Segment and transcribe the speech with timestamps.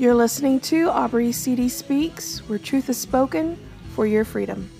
[0.00, 3.58] You're listening to Aubrey CD Speaks, where truth is spoken
[3.94, 4.70] for your freedom.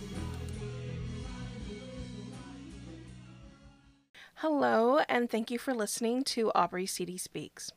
[4.36, 7.70] Hello, and thank you for listening to Aubrey CD Speaks.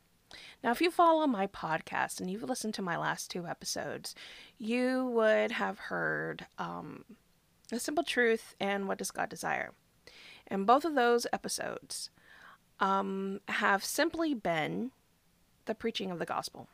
[0.64, 4.16] Now, if you follow my podcast and you've listened to my last two episodes,
[4.58, 7.04] you would have heard um,
[7.68, 9.74] The Simple Truth and What Does God Desire?
[10.48, 12.10] And both of those episodes
[12.80, 14.92] um, have simply been
[15.66, 16.70] the preaching of the gospel.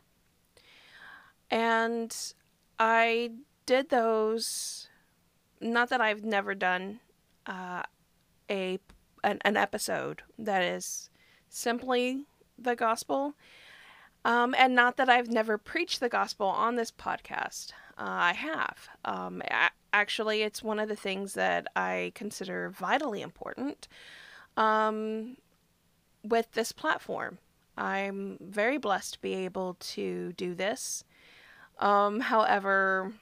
[1.51, 2.15] And
[2.77, 3.31] I
[3.65, 4.87] did those,
[5.59, 6.99] not that I've never done
[7.45, 7.83] uh,
[8.49, 8.79] a
[9.23, 11.09] an, an episode that is
[11.49, 12.25] simply
[12.57, 13.33] the gospel.
[14.25, 17.71] Um, and not that I've never preached the gospel on this podcast.
[17.97, 18.89] Uh, I have.
[19.05, 19.41] Um,
[19.93, 23.87] actually, it's one of the things that I consider vitally important
[24.57, 25.37] um,
[26.23, 27.37] with this platform.
[27.77, 31.05] I'm very blessed to be able to do this.
[31.79, 33.13] Um, however,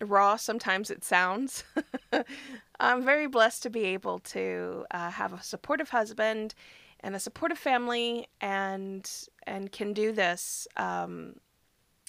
[0.00, 1.64] raw sometimes it sounds.
[2.80, 6.54] I'm very blessed to be able to uh, have a supportive husband
[7.00, 9.10] and a supportive family, and
[9.46, 11.36] and can do this um,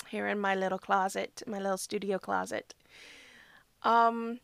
[0.08, 2.74] here in my little closet, my little studio closet.
[3.84, 4.40] Um,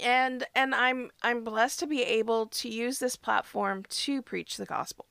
[0.00, 4.66] and and I'm I'm blessed to be able to use this platform to preach the
[4.66, 5.06] gospel.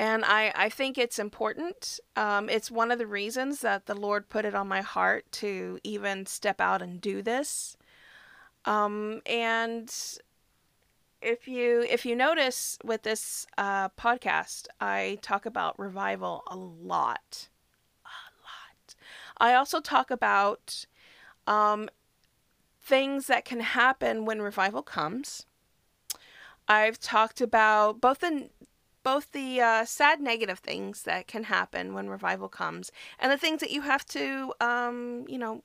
[0.00, 2.00] And I, I think it's important.
[2.16, 5.78] Um, it's one of the reasons that the Lord put it on my heart to
[5.84, 7.76] even step out and do this.
[8.64, 9.94] Um, and
[11.20, 17.48] if you if you notice with this uh, podcast, I talk about revival a lot,
[18.06, 18.94] a lot.
[19.36, 20.86] I also talk about
[21.46, 21.90] um,
[22.80, 25.44] things that can happen when revival comes.
[26.66, 28.48] I've talked about both the
[29.02, 33.60] both the uh, sad negative things that can happen when revival comes and the things
[33.60, 35.62] that you have to um, you know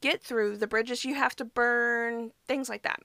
[0.00, 3.00] get through the bridges you have to burn things like that.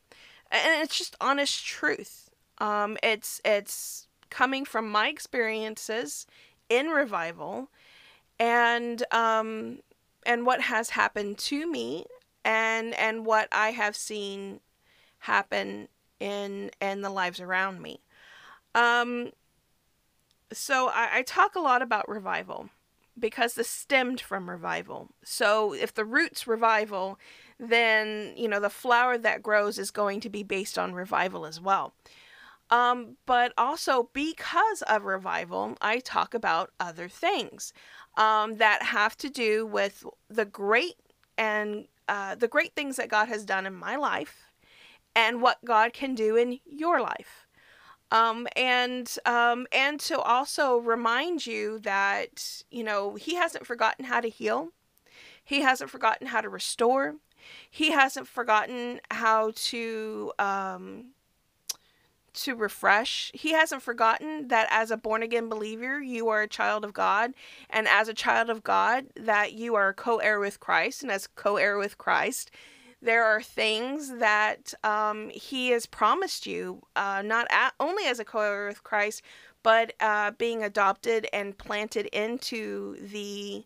[0.52, 2.30] And it's just honest truth.
[2.58, 6.28] Um, it's it's coming from my experiences
[6.70, 7.70] in revival
[8.40, 9.80] and um,
[10.26, 12.06] and what has happened to me
[12.46, 14.62] and and what i have seen
[15.20, 15.88] happen
[16.20, 18.00] in in the lives around me.
[18.76, 19.32] Um
[20.52, 22.70] so I, I talk a lot about revival
[23.18, 25.10] because this stemmed from revival.
[25.24, 27.20] So if the root's revival,
[27.60, 31.60] then you know the flower that grows is going to be based on revival as
[31.60, 31.94] well.
[32.72, 37.74] Um, but also because of revival, I talk about other things
[38.16, 40.96] um, that have to do with the great
[41.38, 44.52] and uh, the great things that God has done in my life,
[45.16, 47.48] and what God can do in your life
[48.12, 54.20] um, and um, and to also remind you that you know he hasn't forgotten how
[54.22, 54.70] to heal.
[55.44, 57.16] He hasn't forgotten how to restore.
[57.70, 61.06] He hasn't forgotten how to um,
[62.34, 63.32] to refresh.
[63.34, 67.34] He hasn't forgotten that as a born again believer you are a child of god
[67.70, 71.78] and as a child of god that you are co-heir with christ and as co-heir
[71.78, 72.52] with christ
[73.02, 78.26] there are things that um, He has promised you, uh, not at, only as a
[78.26, 79.22] co-heir with Christ,
[79.64, 83.66] but uh, being adopted and planted into the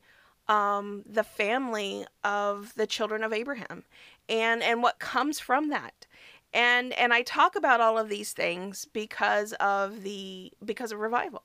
[0.50, 3.84] um, the family of the children of Abraham,
[4.28, 6.06] and and what comes from that.
[6.54, 11.44] And and I talk about all of these things because of the because of revival.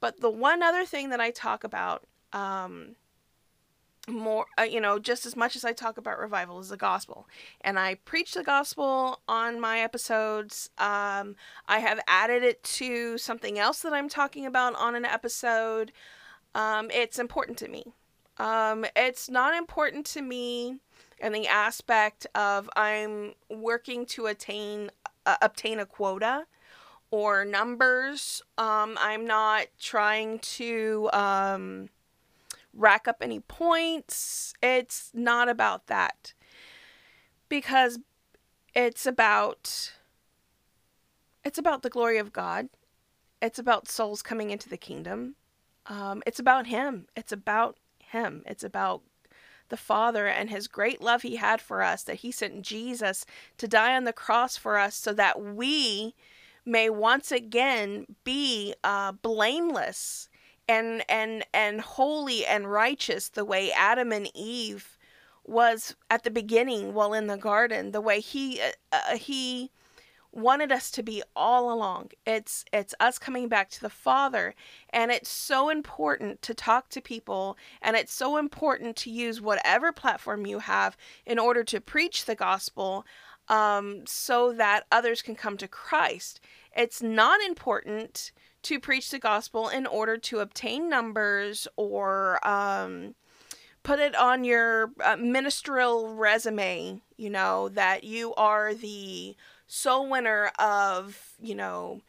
[0.00, 2.96] But the one other thing that I talk about um,
[4.08, 7.26] more uh, you know just as much as i talk about revival is the gospel.
[7.60, 10.70] And i preach the gospel on my episodes.
[10.78, 11.36] Um,
[11.68, 15.92] i have added it to something else that i'm talking about on an episode.
[16.54, 17.84] Um, it's important to me.
[18.38, 20.78] Um, it's not important to me
[21.20, 24.90] in the aspect of i'm working to attain
[25.26, 26.44] uh, obtain a quota
[27.10, 28.42] or numbers.
[28.58, 31.88] Um, i'm not trying to um,
[32.74, 34.54] rack up any points.
[34.62, 36.34] It's not about that.
[37.48, 37.98] Because
[38.74, 39.92] it's about
[41.44, 42.68] it's about the glory of God.
[43.42, 45.34] It's about souls coming into the kingdom.
[45.86, 47.06] Um, it's about him.
[47.14, 48.42] It's about him.
[48.46, 49.02] It's about
[49.68, 53.26] the Father and his great love he had for us that he sent Jesus
[53.58, 56.14] to die on the cross for us so that we
[56.64, 60.28] may once again be uh, blameless
[60.68, 64.98] and and and holy and righteous the way Adam and Eve
[65.44, 69.70] was at the beginning while in the garden the way he uh, uh, he
[70.34, 72.10] wanted us to be all along.
[72.26, 74.54] It's it's us coming back to the Father
[74.90, 79.92] and it's so important to talk to people and it's so important to use whatever
[79.92, 83.06] platform you have in order to preach the gospel
[83.48, 86.40] um, so that others can come to Christ.
[86.76, 88.32] It's not important
[88.64, 93.14] to preach the gospel in order to obtain numbers or um,
[93.82, 100.50] put it on your uh, ministerial resume, you know, that you are the soul winner
[100.58, 102.00] of, you know,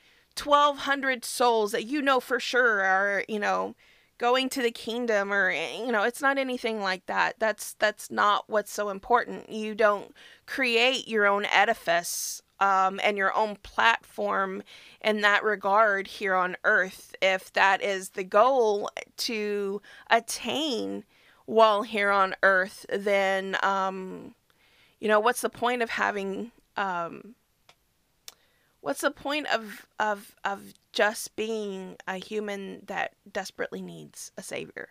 [0.42, 3.75] 1200 souls that you know for sure are, you know,
[4.18, 7.36] going to the kingdom or you know, it's not anything like that.
[7.40, 9.50] That's that's not what's so important.
[9.50, 10.13] You don't
[10.46, 14.63] create your own edifice um, and your own platform
[15.02, 21.04] in that regard here on earth if that is the goal to attain
[21.46, 24.34] while here on earth then um,
[25.00, 27.36] you know what's the point of having um,
[28.86, 34.90] what's the point of of of just being a human that desperately needs a savior?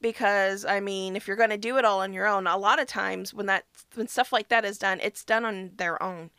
[0.00, 2.80] Because i mean if you're going to do it all on your own a lot
[2.80, 3.64] of times when that
[3.94, 6.30] when stuff like that is done it's done on their own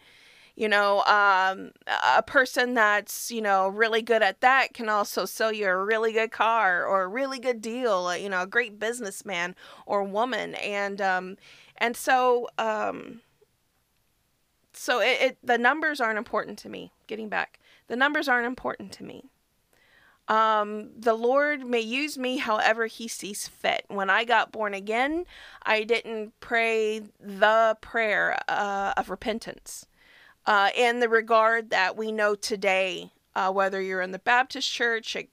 [0.59, 1.71] you know um,
[2.15, 6.11] a person that's you know really good at that can also sell you a really
[6.11, 11.01] good car or a really good deal you know a great businessman or woman and
[11.01, 11.38] um,
[11.77, 13.21] and so um,
[14.73, 16.91] so it, it the numbers aren't important to me.
[17.07, 19.25] Getting back, the numbers aren't important to me.
[20.29, 23.83] Um, the Lord may use me however He sees fit.
[23.88, 25.25] When I got born again,
[25.63, 29.85] I didn't pray the prayer uh, of repentance
[30.50, 35.16] uh, in the regard that we know today, uh, whether you're in the Baptist church,
[35.16, 35.28] a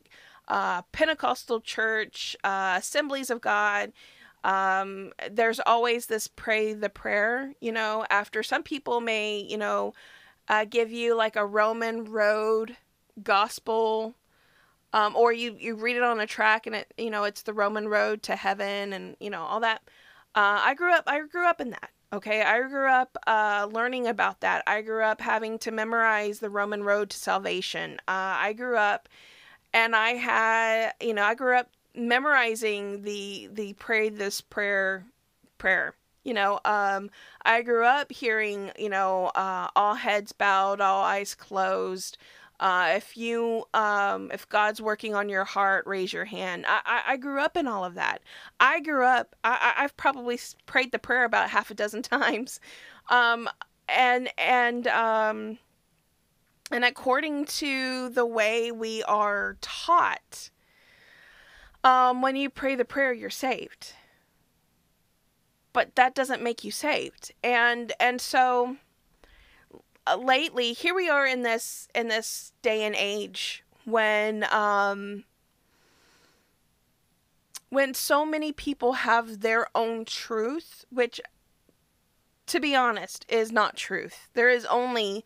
[0.47, 3.93] uh, Pentecostal church, uh, Assemblies of God,
[4.45, 9.95] um, there's always this pray the prayer, you know, after some people may, you know,
[10.49, 12.77] uh, give you like a Roman road
[13.23, 14.15] gospel.
[14.93, 17.55] Um, or you, you read it on a track and it, you know, it's the
[17.55, 19.83] Roman road to heaven and, you know, all that.
[20.35, 21.91] Uh, I grew up, I grew up in that.
[22.13, 22.43] Okay.
[22.43, 24.63] I grew up, uh, learning about that.
[24.67, 27.95] I grew up having to memorize the Roman road to salvation.
[28.07, 29.09] Uh, I grew up
[29.75, 35.07] and I had, you know, I grew up memorizing the the pray this prayer
[35.59, 35.95] prayer
[36.25, 37.09] you know um
[37.43, 42.19] i grew up hearing you know uh all heads bowed all eyes closed
[42.61, 47.13] uh if you um if god's working on your heart raise your hand i i,
[47.13, 48.23] I grew up in all of that
[48.61, 52.61] i grew up i i've probably prayed the prayer about half a dozen times
[53.09, 53.49] um
[53.89, 55.59] and and um
[56.71, 60.51] and according to the way we are taught
[61.87, 63.93] um, when you pray the prayer, you're saved.
[65.73, 67.33] But that doesn't make you saved.
[67.45, 68.79] And and so
[70.19, 75.25] lately, here we are in this in this day and age when um
[77.69, 81.21] when so many people have their own truth, which
[82.47, 84.29] to be honest is not truth.
[84.35, 85.25] There is only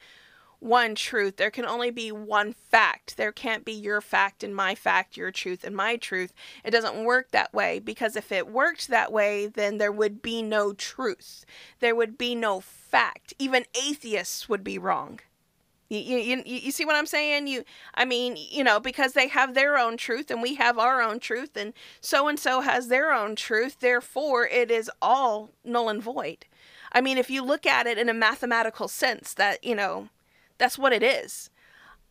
[0.61, 1.37] one truth.
[1.37, 3.17] There can only be one fact.
[3.17, 6.33] There can't be your fact and my fact, your truth and my truth.
[6.65, 10.43] It doesn't work that way because if it worked that way, then there would be
[10.43, 11.45] no truth.
[11.81, 13.35] There would be no fact.
[13.39, 15.21] Even atheists would be wrong.
[15.89, 17.49] You, you, you see what I'm saying?
[17.49, 17.65] You,
[17.97, 21.19] I mean, you know, because they have their own truth and we have our own
[21.19, 23.81] truth, and so and so has their own truth.
[23.81, 26.47] Therefore, it is all null and void.
[26.93, 30.11] I mean, if you look at it in a mathematical sense, that you know,
[30.61, 31.51] that's what it is.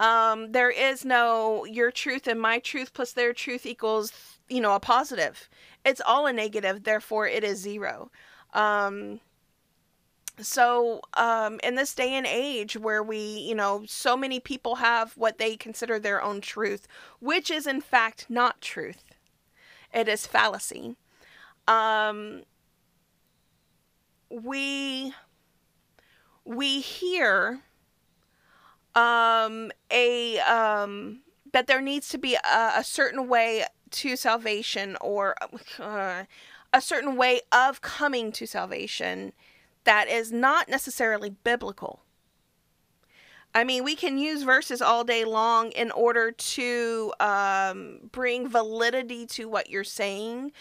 [0.02, 4.12] Um, there is no your truth and my truth plus their truth equals,
[4.50, 5.50] you know, a positive.
[5.86, 8.12] It's all a negative, therefore it is zero.
[8.54, 9.22] Um,
[10.42, 15.14] so um, in this day and age where we you know so many people have
[15.14, 16.88] what they consider their own truth
[17.20, 19.04] which is in fact not truth
[19.94, 20.96] it is fallacy
[21.68, 22.44] um,
[24.30, 25.14] we
[26.46, 27.60] we hear
[29.00, 31.22] um, a um,
[31.54, 35.36] that there needs to be a, a certain way to salvation or
[35.80, 36.24] uh,
[36.74, 39.32] a certain way of coming to salvation
[39.86, 42.02] that is not necessarily biblical.
[43.56, 49.26] I mean, we can use verses all day long in order to um, bring validity
[49.28, 50.52] to what you're saying,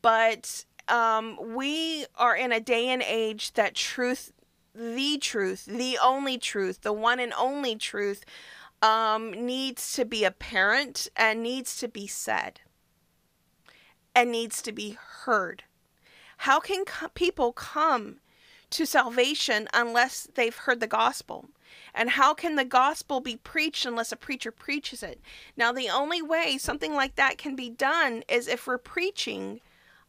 [0.00, 4.32] but um, we are in a day and age that truth
[4.74, 8.24] the truth, the only truth, the one and only truth,
[8.80, 12.60] um, needs to be apparent and needs to be said
[14.14, 15.64] and needs to be heard.
[16.38, 18.16] How can co- people come
[18.70, 21.48] to salvation unless they've heard the gospel?
[21.94, 25.20] And how can the gospel be preached unless a preacher preaches it?
[25.56, 29.60] Now, the only way something like that can be done is if we're preaching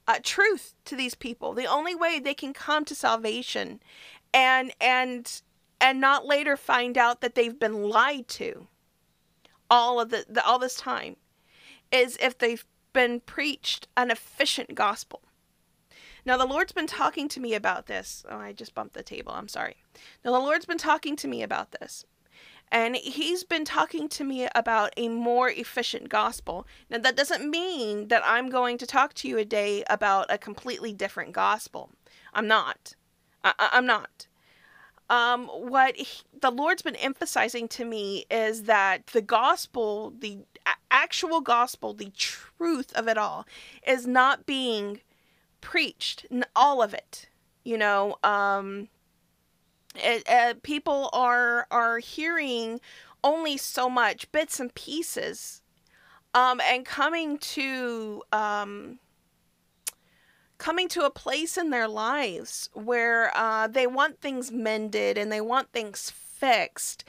[0.07, 1.53] uh, truth to these people.
[1.53, 3.79] The only way they can come to salvation
[4.33, 5.41] and and
[5.79, 8.67] and not later find out that they've been lied to
[9.69, 11.15] all of the, the all this time
[11.91, 15.21] is if they've been preached an efficient gospel.
[16.25, 18.23] Now, the Lord's been talking to me about this.
[18.29, 19.33] Oh, I just bumped the table.
[19.33, 19.75] I'm sorry.
[20.23, 22.05] Now, the Lord's been talking to me about this.
[22.71, 26.65] And He's been talking to me about a more efficient gospel.
[26.89, 30.37] Now, that doesn't mean that I'm going to talk to you a day about a
[30.37, 31.91] completely different gospel.
[32.33, 32.95] I'm not.
[33.43, 34.27] I- I'm not.
[35.09, 36.07] Um, what he,
[36.39, 40.39] the Lord's been emphasizing to me is that the gospel, the
[40.89, 43.45] actual gospel, the truth of it all,
[43.85, 45.01] is not being
[45.61, 47.29] preached, all of it.
[47.63, 48.89] You know, um,
[49.95, 52.79] it, uh, people are are hearing
[53.23, 55.61] only so much, bits and pieces,
[56.33, 58.99] um, and coming to um,
[60.63, 65.41] coming to a place in their lives where uh, they want things mended and they
[65.41, 67.03] want things fixed,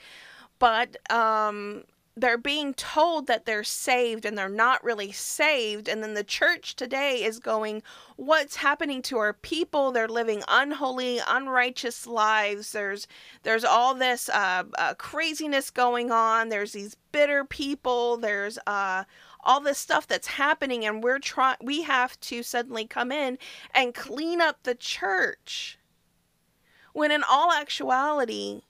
[0.59, 1.85] but um,
[2.17, 6.75] they're being told that they're saved and they're not really saved and then the church
[6.75, 7.81] today is going
[8.17, 9.93] what's happening to our people?
[9.93, 12.73] They're living unholy unrighteous lives.
[12.73, 13.07] There's
[13.43, 16.49] there's all this uh, uh, craziness going on.
[16.49, 18.17] There's these bitter people.
[18.17, 19.05] There's uh,
[19.45, 23.37] all this stuff that's happening and we're trying we have to suddenly come in
[23.73, 25.77] and clean up the church
[26.93, 28.61] when in all actuality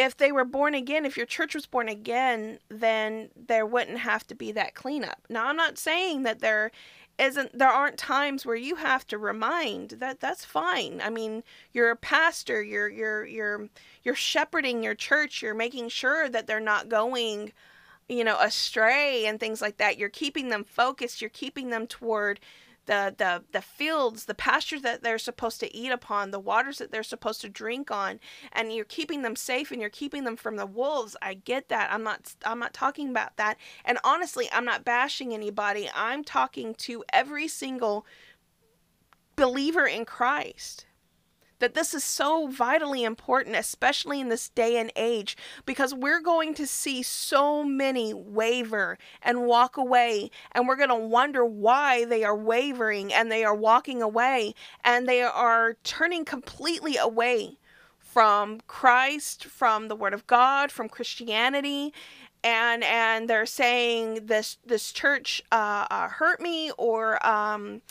[0.00, 4.26] if they were born again, if your church was born again, then there wouldn't have
[4.28, 5.18] to be that cleanup.
[5.28, 6.70] Now, I'm not saying that there
[7.18, 11.02] isn't there aren't times where you have to remind that that's fine.
[11.04, 13.68] I mean, you're a pastor, you're you're you're
[14.02, 17.52] you're shepherding your church, you're making sure that they're not going
[18.10, 19.98] you know astray and things like that.
[19.98, 22.40] You're keeping them focused, you're keeping them toward
[22.86, 26.90] the the the fields, the pastures that they're supposed to eat upon, the waters that
[26.90, 28.18] they're supposed to drink on,
[28.52, 31.16] and you're keeping them safe and you're keeping them from the wolves.
[31.22, 31.92] I get that.
[31.92, 33.58] I'm not I'm not talking about that.
[33.84, 35.88] And honestly, I'm not bashing anybody.
[35.94, 38.06] I'm talking to every single
[39.36, 40.84] believer in Christ
[41.60, 46.52] that this is so vitally important, especially in this day and age, because we're going
[46.54, 52.24] to see so many waver and walk away, and we're going to wonder why they
[52.24, 57.56] are wavering and they are walking away and they are turning completely away
[57.98, 61.92] from Christ, from the Word of God, from Christianity,
[62.42, 67.82] and and they're saying this this church uh, uh, hurt me or um,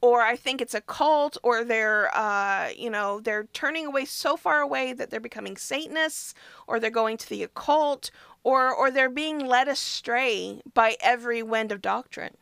[0.00, 4.36] or I think it's a cult, or they're, uh, you know, they're turning away so
[4.36, 6.34] far away that they're becoming Satanists,
[6.66, 8.10] or they're going to the occult,
[8.44, 12.36] or or they're being led astray by every wind of doctrine.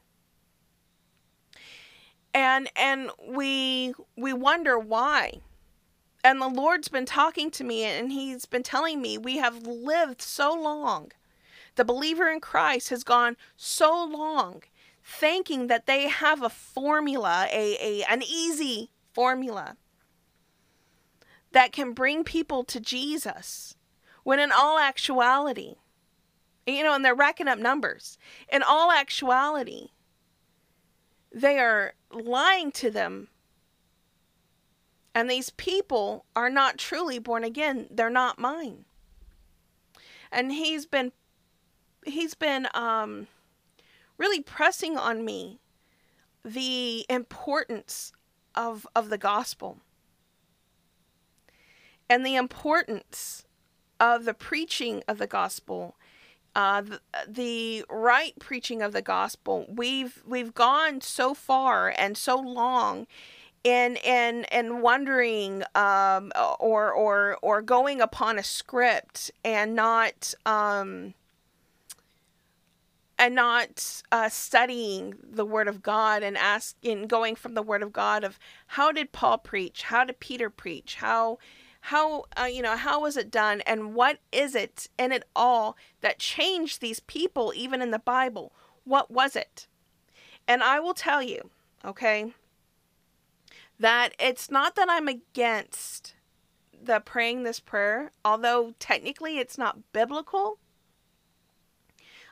[2.35, 5.41] And and we we wonder why.
[6.23, 10.21] And the Lord's been talking to me, and He's been telling me we have lived
[10.21, 11.13] so long.
[11.77, 14.63] The believer in Christ has gone so long
[15.07, 19.77] thinking that they have a formula, a, a an easy formula
[21.53, 23.77] that can bring people to Jesus.
[24.25, 25.77] When in all actuality,
[26.67, 28.19] you know, and they're racking up numbers.
[28.53, 29.91] In all actuality,
[31.33, 33.29] they are lying to them.
[35.15, 37.87] And these people are not truly born again.
[37.93, 38.85] They're not mine.
[40.33, 41.13] And he's been
[42.05, 43.29] he's been um
[44.19, 45.61] really pressing on me
[46.45, 48.13] the importance
[48.55, 49.79] of of the gospel
[52.09, 53.45] and the importance
[53.99, 55.97] of the preaching of the gospel.
[56.55, 59.67] Uh, the, the right preaching of the gospel.
[59.69, 63.07] We've we've gone so far and so long
[63.63, 71.13] in in in wondering um, or or or going upon a script and not um,
[73.19, 77.93] and not uh, studying the Word of God and asking, going from the Word of
[77.93, 81.39] God of how did Paul preach, how did Peter preach, how,
[81.83, 85.77] how uh, you know, how was it done, and what is it in it all
[86.03, 88.53] that changed these people, even in the Bible?
[88.85, 89.67] What was it?
[90.47, 91.51] And I will tell you,
[91.85, 92.33] okay,
[93.79, 96.15] that it's not that I'm against
[96.81, 100.59] the praying this prayer, although technically it's not biblical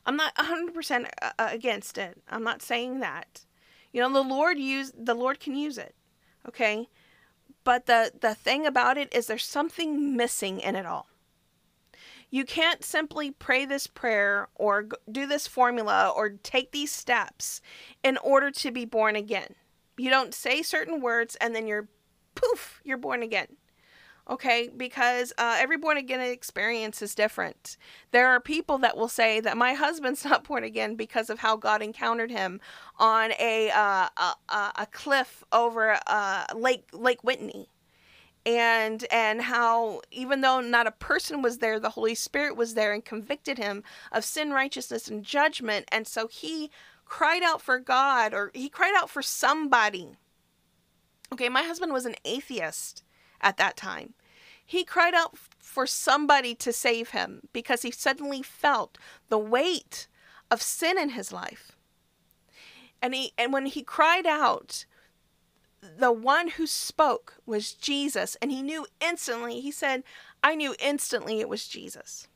[0.06, 2.20] I'm not 100% uh, uh, against it.
[2.28, 3.44] I'm not saying that.
[3.92, 5.94] You know, the Lord use the Lord can use it.
[6.48, 6.88] Okay?
[7.62, 11.06] But the the thing about it is there's something missing in it all.
[12.30, 17.60] You can't simply pray this prayer or do this formula or take these steps
[18.02, 19.54] in order to be born again.
[19.96, 21.88] You don't say certain words and then you're
[22.34, 23.56] poof, you're born again
[24.28, 24.70] okay?
[24.74, 27.76] Because uh, every born again experience is different.
[28.10, 31.56] There are people that will say that my husband's not born again because of how
[31.56, 32.60] god encountered him
[32.98, 34.34] on a uh, a,
[34.76, 37.68] a, cliff over uh, lake lake whitney.
[38.46, 42.92] And and how even though not a person was there the holy spirit was there
[42.92, 45.86] and convicted him of sin righteousness and judgment.
[45.90, 46.70] And so he
[47.06, 50.16] cried out for god or he cried out for somebody.
[51.32, 53.02] Okay my husband was an atheist
[53.40, 54.14] at that time.
[54.64, 58.96] He cried out for somebody to save him because he suddenly felt
[59.28, 60.06] the weight
[60.50, 61.72] of sin in his life.
[63.02, 64.86] And he and when he cried out,
[65.98, 69.60] the one who spoke was Jesus, and he knew instantly.
[69.60, 70.02] He said,
[70.42, 72.28] I knew instantly it was Jesus.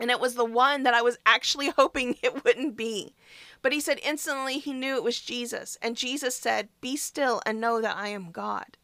[0.00, 3.14] And it was the one that I was actually hoping it wouldn't be.
[3.62, 5.78] But he said instantly he knew it was Jesus.
[5.80, 8.76] And Jesus said, Be still and know that I am God.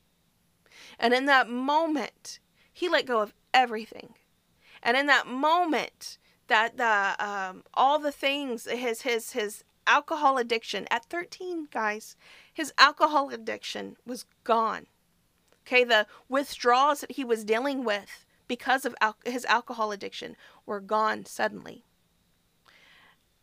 [1.00, 2.38] And in that moment,
[2.72, 4.14] he let go of everything.
[4.82, 10.86] And in that moment, that the um, all the things his his his alcohol addiction
[10.90, 12.16] at 13 guys
[12.52, 14.86] his alcohol addiction was gone.
[15.66, 20.80] Okay the withdrawals that he was dealing with because of al- his alcohol addiction were
[20.80, 21.84] gone suddenly.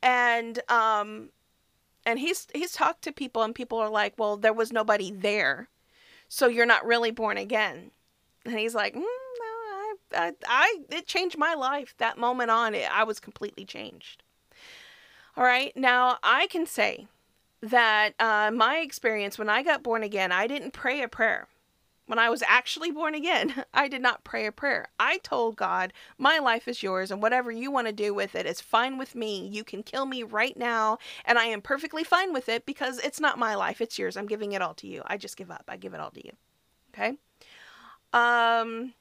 [0.03, 1.29] And um
[2.05, 5.69] and he's he's talked to people and people are like well there was nobody there
[6.27, 7.91] so you're not really born again.
[8.45, 11.93] And he's like, mm, no, I, I, I, it changed my life.
[11.97, 14.23] That moment on, it, I was completely changed.
[15.35, 15.75] All right.
[15.75, 17.07] Now I can say
[17.61, 21.47] that uh, my experience when I got born again, I didn't pray a prayer
[22.07, 24.87] when I was actually born again, I did not pray a prayer.
[24.99, 28.45] I told God, My life is yours, and whatever you want to do with it
[28.45, 29.47] is fine with me.
[29.47, 33.19] You can kill me right now, and I am perfectly fine with it because it's
[33.19, 34.17] not my life, it's yours.
[34.17, 35.03] I'm giving it all to you.
[35.05, 35.65] I just give up.
[35.67, 36.31] I give it all to you.
[36.93, 37.17] Okay?
[38.13, 38.93] Um,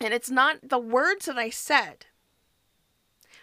[0.00, 2.06] and it's not the words that I said,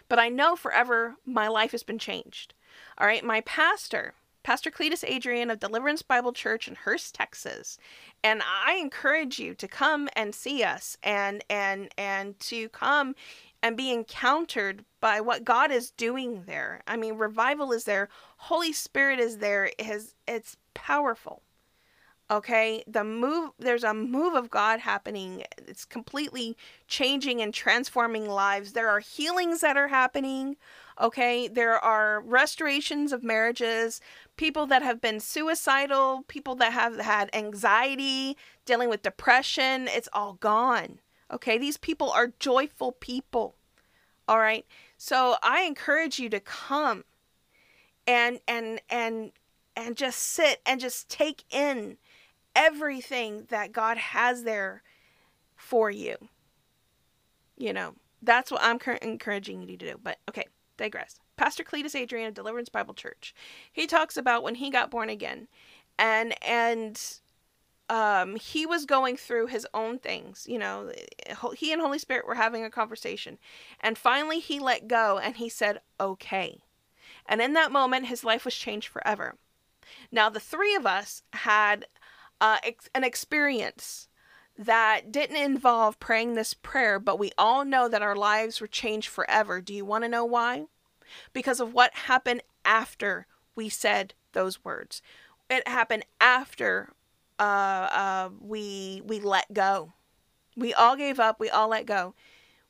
[0.08, 2.54] but I know forever my life has been changed.
[2.96, 7.78] All right, my pastor Pastor Cletus Adrian of Deliverance Bible Church in Hurst, Texas.
[8.24, 13.14] And I encourage you to come and see us and and and to come
[13.62, 16.82] and be encountered by what God is doing there.
[16.86, 19.66] I mean, revival is there, Holy Spirit is there.
[19.78, 21.42] It has, it's powerful.
[22.30, 25.44] Okay, the move there's a move of God happening.
[25.66, 28.74] It's completely changing and transforming lives.
[28.74, 30.56] There are healings that are happening.
[31.00, 34.00] Okay, there are restorations of marriages,
[34.36, 40.34] people that have been suicidal, people that have had anxiety, dealing with depression, it's all
[40.34, 40.98] gone.
[41.32, 43.54] Okay, these people are joyful people.
[44.26, 44.66] All right.
[44.96, 47.04] So I encourage you to come
[48.06, 49.32] and and and
[49.76, 51.98] and just sit and just take in
[52.56, 54.82] everything that God has there
[55.54, 56.16] for you.
[57.56, 60.00] You know, that's what I'm encouraging you to do.
[60.02, 60.46] But okay,
[60.78, 61.20] digress.
[61.36, 63.34] Pastor Cletus Adrian of Deliverance Bible Church.
[63.70, 65.48] He talks about when he got born again,
[65.98, 67.20] and and
[67.90, 70.46] um, he was going through his own things.
[70.48, 70.92] You know,
[71.56, 73.38] he and Holy Spirit were having a conversation,
[73.80, 76.62] and finally he let go and he said, "Okay."
[77.26, 79.36] And in that moment, his life was changed forever.
[80.10, 81.86] Now, the three of us had
[82.40, 84.08] uh, ex- an experience
[84.58, 89.08] that didn't involve praying this prayer, but we all know that our lives were changed
[89.08, 89.60] forever.
[89.60, 90.66] Do you want to know why?
[91.32, 95.00] Because of what happened after we said those words.
[95.48, 96.90] It happened after
[97.38, 99.92] uh, uh, we we let go.
[100.56, 101.38] We all gave up.
[101.38, 102.14] We all let go.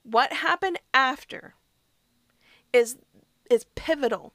[0.03, 1.55] What happened after
[2.73, 2.99] is
[3.51, 4.35] is pivotal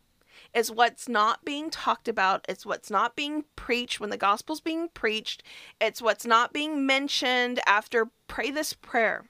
[0.53, 2.45] is what's not being talked about.
[2.47, 5.43] It's what's not being preached when the gospel's being preached.
[5.81, 9.25] It's what's not being mentioned after pray this prayer.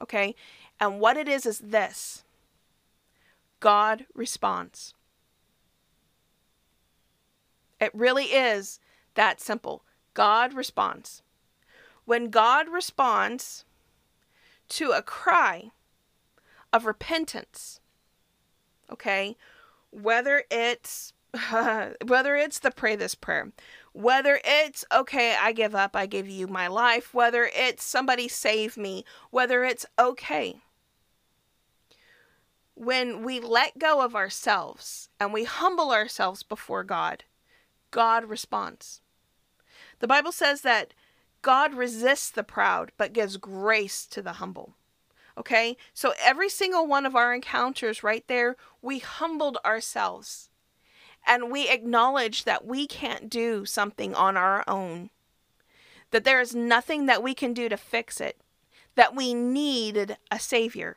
[0.00, 0.34] Okay?
[0.78, 2.24] And what it is is this
[3.58, 4.94] God responds.
[7.80, 8.78] It really is
[9.14, 9.84] that simple.
[10.14, 11.22] God responds.
[12.04, 13.64] When God responds
[14.70, 15.70] to a cry
[16.72, 17.80] of repentance,
[18.90, 19.36] okay,
[19.90, 21.12] whether it's
[22.04, 23.52] whether it's the pray this prayer,
[23.92, 28.76] whether it's okay, I give up, I give you my life, whether it's somebody save
[28.76, 30.60] me, whether it's okay.
[32.74, 37.24] When we let go of ourselves and we humble ourselves before God,
[37.90, 39.02] God responds.
[39.98, 40.94] The Bible says that
[41.42, 44.74] God resists the proud, but gives grace to the humble.
[45.38, 45.76] Okay?
[45.94, 50.50] So every single one of our encounters right there, we humbled ourselves.
[51.26, 55.10] And we acknowledged that we can't do something on our own,
[56.10, 58.40] that there is nothing that we can do to fix it,
[58.94, 60.96] that we needed a savior,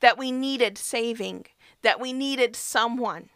[0.00, 1.46] that we needed saving,
[1.82, 3.30] that we needed someone,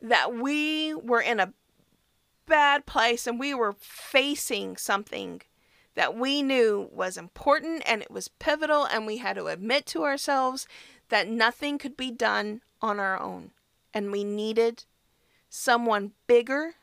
[0.00, 1.52] that we were in a
[2.46, 5.42] bad place and we were facing something
[5.96, 10.04] that we knew was important and it was pivotal, and we had to admit to
[10.04, 10.68] ourselves
[11.08, 13.50] that nothing could be done on our own.
[13.92, 14.84] And we needed
[15.48, 16.74] someone bigger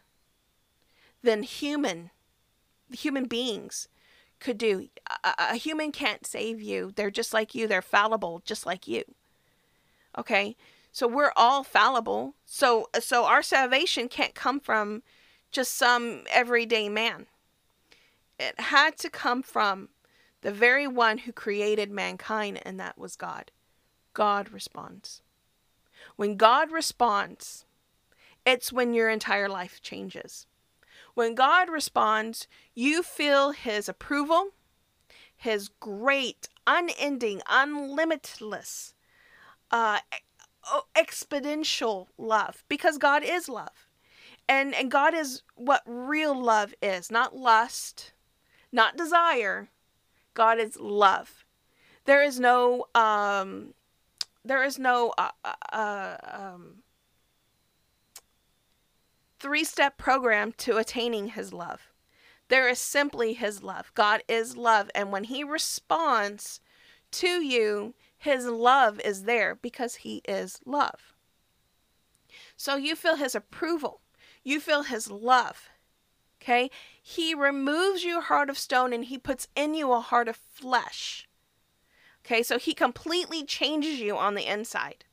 [1.22, 2.10] than human,
[2.92, 3.88] human beings
[4.40, 4.90] could do.
[5.24, 6.92] A, a, human can't save you.
[6.96, 9.04] They're just like you, they're fallible, just like you.
[10.18, 10.56] Okay?
[10.92, 12.36] So we're all fallible.
[12.46, 15.02] So so our salvation can't come from
[15.52, 17.28] just some everyday man.
[18.48, 19.90] It had to come from
[20.42, 23.52] the very one who created mankind, and that was God.
[24.14, 25.22] God responds.
[26.18, 27.66] When God responds,
[28.46, 30.46] it's when your entire life changes.
[31.14, 34.50] When God responds, you feel His approval,
[35.36, 38.94] His great, unending, unlimitless,
[39.72, 40.00] uh,
[40.96, 43.88] exponential love, because God is love.
[44.50, 48.12] And, and God is what real love is, not lust,
[48.74, 49.70] not desire.
[50.34, 51.46] God is love.
[52.06, 53.74] There is no um,
[54.44, 56.76] there is no uh, uh, uh um,
[59.40, 61.92] three step program to attaining His love.
[62.50, 63.92] There is simply His love.
[63.96, 66.60] God is love, and when He responds
[67.12, 71.14] to you, His love is there because He is love.
[72.58, 74.02] So you feel His approval,
[74.44, 75.70] you feel His love.
[76.42, 76.70] Okay?
[77.06, 81.28] He removes your heart of stone and he puts in you a heart of flesh.
[82.26, 82.42] Okay?
[82.42, 85.04] So he completely changes you on the inside.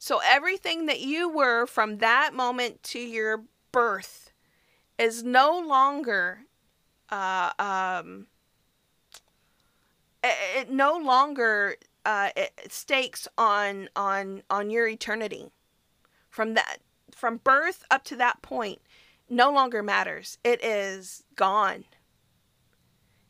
[0.00, 4.32] So everything that you were from that moment to your birth
[4.98, 6.46] is no longer
[7.08, 8.26] uh, um,
[10.24, 15.52] it, it no longer uh, it stakes on on on your eternity
[16.28, 16.78] from that
[17.14, 18.80] from birth up to that point
[19.32, 20.38] no longer matters.
[20.44, 21.84] It is gone.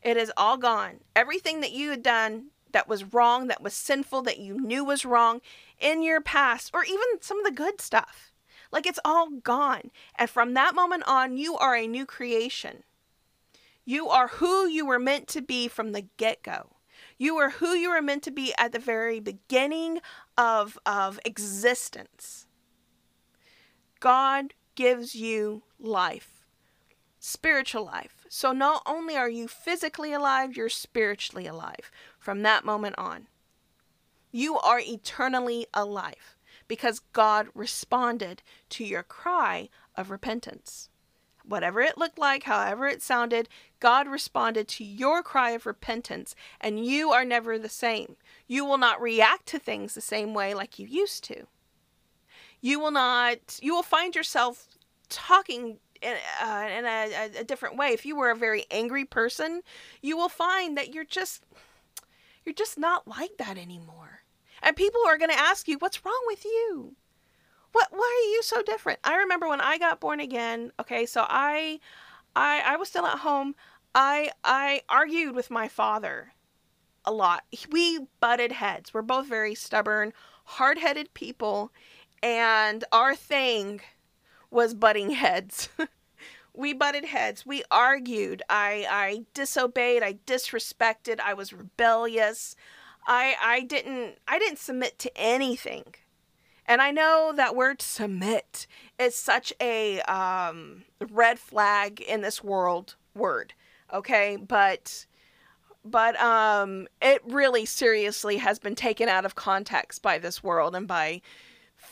[0.01, 0.99] It is all gone.
[1.15, 5.05] Everything that you had done that was wrong, that was sinful, that you knew was
[5.05, 5.39] wrong
[5.79, 8.33] in your past, or even some of the good stuff.
[8.71, 9.91] Like it's all gone.
[10.15, 12.83] And from that moment on, you are a new creation.
[13.85, 16.71] You are who you were meant to be from the get go.
[17.17, 20.01] You are who you were meant to be at the very beginning
[20.37, 22.47] of, of existence.
[23.99, 26.45] God gives you life,
[27.19, 28.25] spiritual life.
[28.29, 33.27] So not only are you physically alive, you're spiritually alive from that moment on.
[34.31, 40.89] You are eternally alive because God responded to your cry of repentance.
[41.45, 46.85] Whatever it looked like, however it sounded, God responded to your cry of repentance, and
[46.85, 48.15] you are never the same.
[48.47, 51.47] You will not react to things the same way like you used to.
[52.63, 54.69] You will not, you will find yourself
[55.09, 57.89] talking in, uh, in a, a different way.
[57.89, 59.63] If you were a very angry person,
[60.01, 61.43] you will find that you're just
[62.45, 64.21] you're just not like that anymore.
[64.61, 66.95] And people are going to ask you, "What's wrong with you?
[67.73, 71.05] What why are you so different?" I remember when I got born again, okay?
[71.05, 71.81] So I
[72.33, 73.55] I I was still at home.
[73.93, 76.31] I I argued with my father
[77.03, 77.43] a lot.
[77.69, 78.93] We butted heads.
[78.93, 80.13] We're both very stubborn,
[80.45, 81.73] hard-headed people,
[82.23, 83.81] and our thing
[84.49, 85.69] was butting heads.
[86.53, 87.45] we butted heads.
[87.45, 88.41] We argued.
[88.49, 90.01] I I disobeyed.
[90.01, 91.19] I disrespected.
[91.19, 92.55] I was rebellious.
[93.05, 95.95] I I didn't I didn't submit to anything.
[96.65, 102.95] And I know that word submit is such a um, red flag in this world
[103.13, 103.53] word,
[103.93, 104.37] okay?
[104.37, 105.05] But
[105.83, 110.87] but um, it really seriously has been taken out of context by this world and
[110.87, 111.21] by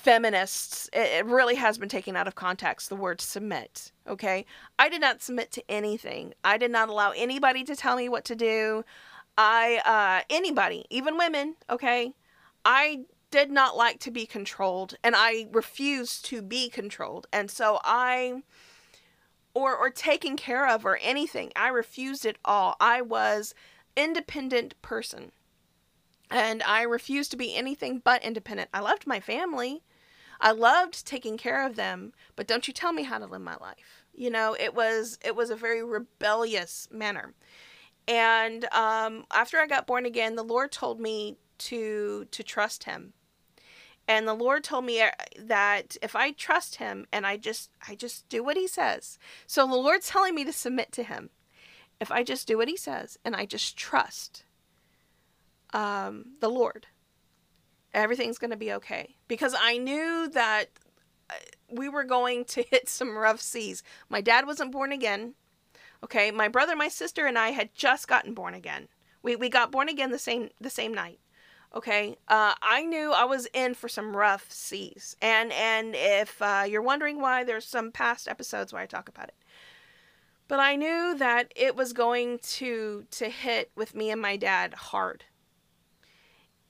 [0.01, 3.91] feminists, it, really has been taken out of context, the word submit.
[4.07, 4.45] Okay?
[4.79, 6.33] I did not submit to anything.
[6.43, 8.83] I did not allow anybody to tell me what to do.
[9.37, 12.13] I, uh, anybody, even women, okay?
[12.65, 17.27] I did not like to be controlled and I refused to be controlled.
[17.31, 18.43] And so I,
[19.53, 22.75] or, or taken care of or anything, I refused it all.
[22.79, 23.53] I was
[23.95, 25.31] independent person
[26.31, 28.69] and I refused to be anything but independent.
[28.73, 29.83] I loved my family.
[30.41, 33.55] I loved taking care of them, but don't you tell me how to live my
[33.57, 34.03] life.
[34.13, 37.33] You know, it was it was a very rebellious manner.
[38.07, 43.13] And um, after I got born again, the Lord told me to to trust Him.
[44.07, 47.93] And the Lord told me uh, that if I trust Him and I just I
[47.93, 51.29] just do what He says, so the Lord's telling me to submit to Him.
[51.99, 54.43] If I just do what He says and I just trust
[55.71, 56.87] um, the Lord,
[57.93, 59.15] everything's going to be okay.
[59.27, 60.65] Because I knew that
[61.29, 61.33] uh,
[61.69, 63.83] we were going to hit some rough seas.
[64.09, 65.35] My dad wasn't born again.
[66.03, 68.87] Okay, my brother, my sister, and I had just gotten born again.
[69.21, 71.19] We, we got born again the same the same night.
[71.73, 76.63] Okay, uh, I knew I was in for some rough seas, and and if uh,
[76.67, 79.35] you're wondering why, there's some past episodes where I talk about it.
[80.47, 84.73] But I knew that it was going to to hit with me and my dad
[84.73, 85.23] hard.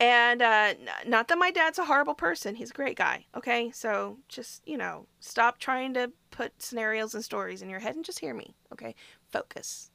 [0.01, 0.73] And uh,
[1.05, 3.25] not that my dad's a horrible person; he's a great guy.
[3.37, 7.95] Okay, so just you know, stop trying to put scenarios and stories in your head
[7.95, 8.55] and just hear me.
[8.73, 8.95] Okay,
[9.29, 9.91] focus.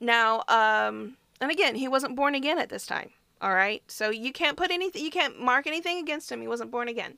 [0.00, 3.10] Now, um, and again, he wasn't born again at this time.
[3.40, 3.82] All right.
[3.86, 6.40] So you can't put anything, you can't mark anything against him.
[6.40, 7.16] He wasn't born again.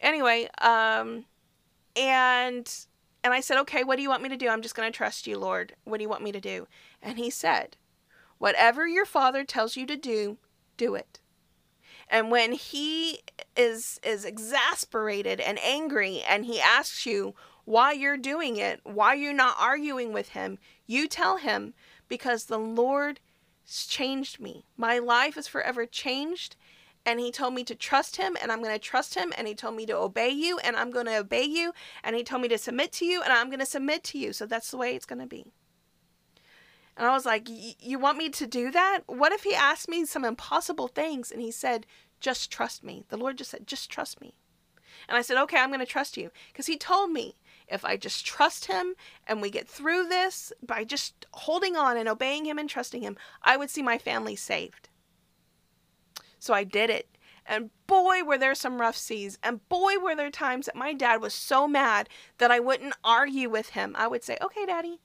[0.00, 1.24] Anyway, um,
[1.94, 2.72] and,
[3.22, 4.48] and I said, okay, what do you want me to do?
[4.48, 5.74] I'm just going to trust you, Lord.
[5.84, 6.66] What do you want me to do?
[7.02, 7.76] And he said,
[8.38, 10.38] whatever your father tells you to do,
[10.80, 11.20] do it.
[12.08, 13.20] And when he
[13.56, 19.32] is is exasperated and angry and he asks you why you're doing it, why you're
[19.32, 21.74] not arguing with him, you tell him
[22.08, 23.20] because the Lord
[23.66, 24.64] changed me.
[24.76, 26.56] My life is forever changed.
[27.06, 29.32] And he told me to trust him, and I'm going to trust him.
[29.38, 31.72] And he told me to obey you, and I'm going to obey you.
[32.04, 34.34] And he told me to submit to you, and I'm going to submit to you.
[34.34, 35.54] So that's the way it's going to be.
[36.96, 39.00] And I was like, You want me to do that?
[39.06, 41.86] What if he asked me some impossible things and he said,
[42.20, 43.04] Just trust me?
[43.08, 44.34] The Lord just said, Just trust me.
[45.08, 46.30] And I said, Okay, I'm going to trust you.
[46.52, 47.36] Because he told me
[47.68, 48.94] if I just trust him
[49.26, 53.16] and we get through this by just holding on and obeying him and trusting him,
[53.42, 54.88] I would see my family saved.
[56.38, 57.16] So I did it.
[57.46, 59.38] And boy, were there some rough seas.
[59.42, 63.48] And boy, were there times that my dad was so mad that I wouldn't argue
[63.48, 63.94] with him.
[63.98, 65.00] I would say, Okay, daddy.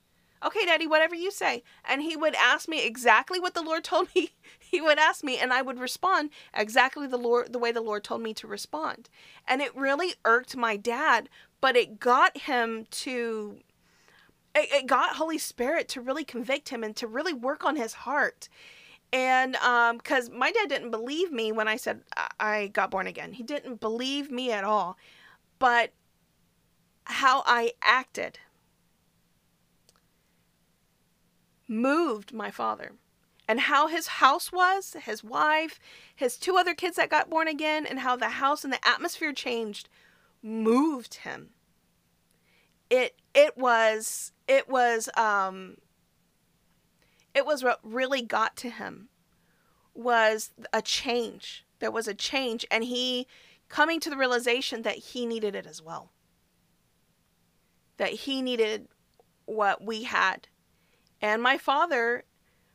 [0.45, 1.63] Okay, daddy, whatever you say.
[1.83, 4.31] And he would ask me exactly what the Lord told me.
[4.59, 8.03] He would ask me, and I would respond exactly the Lord the way the Lord
[8.03, 9.09] told me to respond.
[9.47, 11.29] And it really irked my dad
[11.65, 13.57] but it got him to
[14.53, 17.93] it, it got Holy Spirit to really convict him and to really work on his
[17.93, 18.49] heart.
[19.11, 22.03] And um cuz my dad didn't believe me when I said
[22.39, 23.33] I got born again.
[23.33, 24.95] He didn't believe me at all.
[25.57, 25.91] But
[27.05, 28.37] how I acted
[31.67, 32.93] moved my father
[33.47, 35.79] and how his house was, his wife,
[36.15, 39.33] his two other kids that got born again, and how the house and the atmosphere
[39.33, 39.87] changed
[40.41, 41.49] moved him.
[42.89, 45.77] It it was it was um
[47.33, 49.09] it was what really got to him
[49.93, 51.65] was a change.
[51.79, 53.27] There was a change and he
[53.69, 56.11] coming to the realization that he needed it as well.
[57.97, 58.87] That he needed
[59.45, 60.47] what we had.
[61.25, 62.23] And my father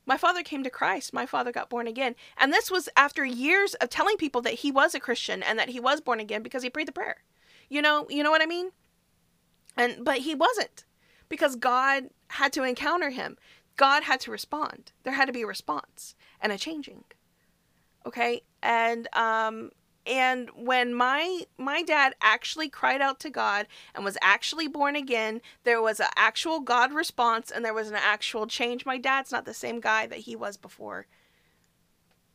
[0.07, 1.13] my father came to Christ.
[1.13, 2.17] My father got born again.
[2.37, 5.69] And this was after years of telling people that he was a Christian and that
[5.69, 7.19] he was born again because he prayed the prayer.
[7.69, 8.71] You know, you know what I mean?
[9.77, 10.85] And but he wasn't
[11.29, 13.37] because God had to encounter him.
[13.77, 14.91] God had to respond.
[15.05, 17.05] There had to be a response and a changing.
[18.05, 18.43] Okay?
[18.65, 19.71] And um
[20.11, 25.41] and when my my dad actually cried out to God and was actually born again,
[25.63, 28.85] there was an actual God response and there was an actual change.
[28.85, 31.07] My dad's not the same guy that he was before.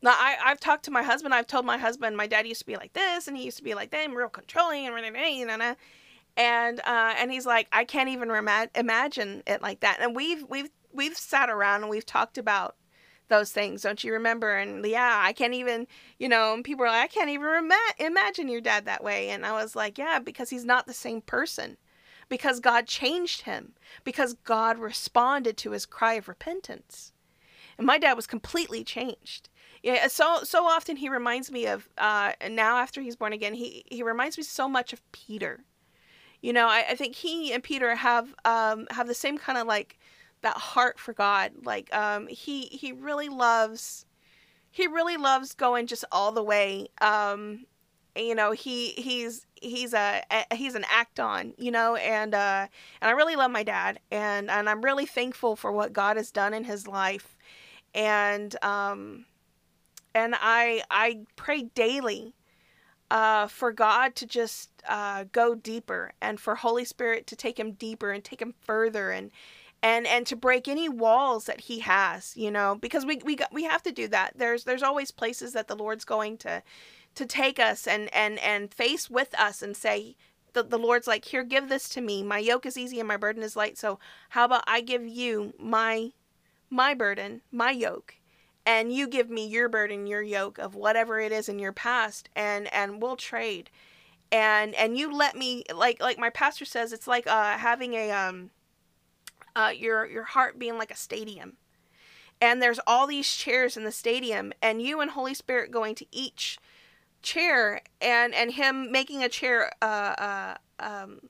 [0.02, 1.34] Now, I, I've talked to my husband.
[1.34, 3.64] I've told my husband my dad used to be like this, and he used to
[3.64, 5.76] be like that, and real controlling, and and
[6.36, 8.30] and uh, and he's like, I can't even
[8.74, 9.98] imagine it like that.
[10.00, 12.76] And we've we've we've sat around and we've talked about
[13.28, 14.56] those things, don't you remember?
[14.56, 15.86] And yeah, I can't even,
[16.18, 19.30] you know, people are like, I can't even rem- imagine your dad that way.
[19.30, 21.76] And I was like, yeah, because he's not the same person.
[22.28, 23.74] Because God changed him.
[24.04, 27.12] Because God responded to his cry of repentance.
[27.78, 29.48] And my dad was completely changed
[29.86, 33.84] yeah so so often he reminds me of uh now after he's born again he
[33.86, 35.64] he reminds me so much of peter
[36.42, 39.66] you know i, I think he and peter have um have the same kind of
[39.66, 39.98] like
[40.46, 44.06] that heart for god like um he he really loves
[44.70, 47.66] he really loves going just all the way um
[48.14, 52.66] you know he he's he's a, a, he's an act on you know and uh
[53.00, 56.30] and i really love my dad and and i'm really thankful for what god has
[56.30, 57.36] done in his life
[57.94, 59.26] and um
[60.16, 62.34] and I I pray daily
[63.10, 67.72] uh, for God to just uh, go deeper and for Holy Spirit to take him
[67.72, 69.30] deeper and take him further and
[69.82, 73.64] and and to break any walls that he has, you know, because we we we
[73.64, 74.32] have to do that.
[74.36, 76.62] There's there's always places that the Lord's going to
[77.14, 80.16] to take us and and and face with us and say
[80.52, 82.22] the, the Lord's like, "Here, give this to me.
[82.22, 83.76] My yoke is easy and my burden is light.
[83.76, 83.98] So,
[84.30, 86.12] how about I give you my
[86.70, 88.14] my burden, my yoke,
[88.64, 92.28] and you give me your burden, your yoke of whatever it is in your past,
[92.34, 93.70] and and we'll trade."
[94.32, 98.10] And and you let me like like my pastor says, it's like uh having a
[98.10, 98.50] um
[99.56, 101.56] uh your your heart being like a stadium.
[102.40, 106.06] And there's all these chairs in the stadium, and you and Holy Spirit going to
[106.12, 106.58] each
[107.22, 111.20] chair and and him making a chair uh, uh, um,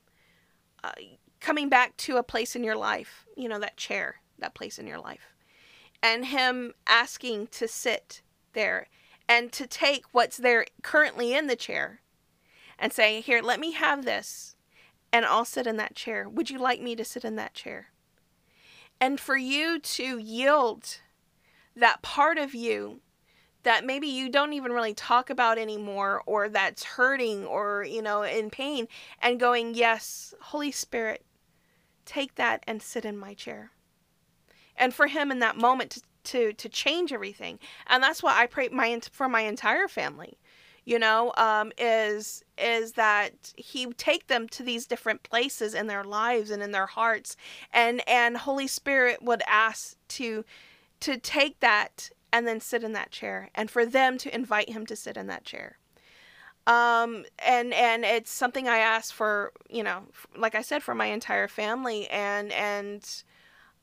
[0.83, 0.91] uh,
[1.39, 4.87] coming back to a place in your life you know that chair that place in
[4.87, 5.33] your life.
[6.03, 8.21] And him asking to sit
[8.53, 8.87] there
[9.27, 12.01] and to take what's there currently in the chair
[12.77, 14.55] and say here let me have this
[15.11, 16.29] and I'll sit in that chair.
[16.29, 17.87] Would you like me to sit in that chair
[18.99, 20.99] and for you to yield
[21.75, 23.01] that part of you
[23.63, 28.23] that maybe you don't even really talk about anymore or that's hurting or you know
[28.23, 28.87] in pain
[29.21, 31.25] and going yes holy spirit
[32.07, 33.71] take that and sit in my chair.
[34.77, 37.57] And for him in that moment to to, to change everything.
[37.87, 40.37] And that's what i pray my for my entire family
[40.83, 46.03] you know um, is is that he take them to these different places in their
[46.03, 47.35] lives and in their hearts.
[47.73, 50.45] And and holy spirit would ask to
[51.01, 54.85] to take that and then sit in that chair and for them to invite him
[54.87, 55.77] to sit in that chair.
[56.65, 60.03] Um, and and it's something i ask for you know
[60.35, 62.07] like i said for my entire family.
[62.09, 63.23] And and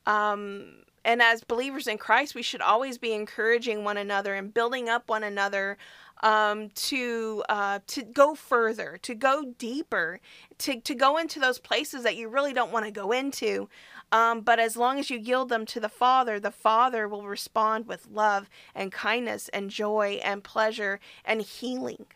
[0.05, 4.89] um and as believers in christ we should always be encouraging one another and building
[4.89, 5.77] up one another
[6.25, 10.19] um, to uh, to go further, to go deeper,
[10.57, 13.69] to to go into those places that you really don't want to go into,
[14.11, 17.87] um, but as long as you yield them to the Father, the Father will respond
[17.87, 22.07] with love and kindness and joy and pleasure and healing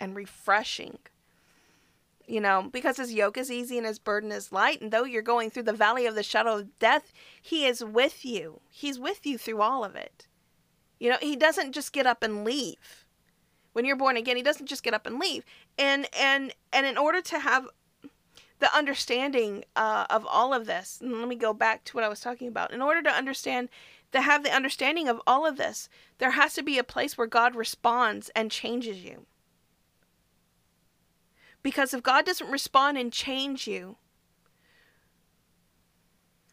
[0.00, 0.98] and refreshing.
[2.26, 4.80] You know, because his yoke is easy and his burden is light.
[4.80, 7.12] And though you're going through the valley of the shadow of death,
[7.42, 8.60] he is with you.
[8.70, 10.28] He's with you through all of it.
[10.98, 13.01] You know, he doesn't just get up and leave.
[13.72, 15.44] When you're born again, he doesn't just get up and leave.
[15.78, 17.68] And and and in order to have
[18.62, 21.00] the understanding uh, of all of this.
[21.00, 22.72] And let me go back to what I was talking about.
[22.72, 23.68] In order to understand,
[24.12, 27.26] to have the understanding of all of this, there has to be a place where
[27.26, 29.26] God responds and changes you.
[31.60, 33.96] Because if God doesn't respond and change you,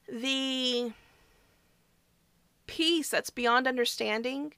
[0.07, 0.93] the
[2.65, 4.53] peace that's beyond understanding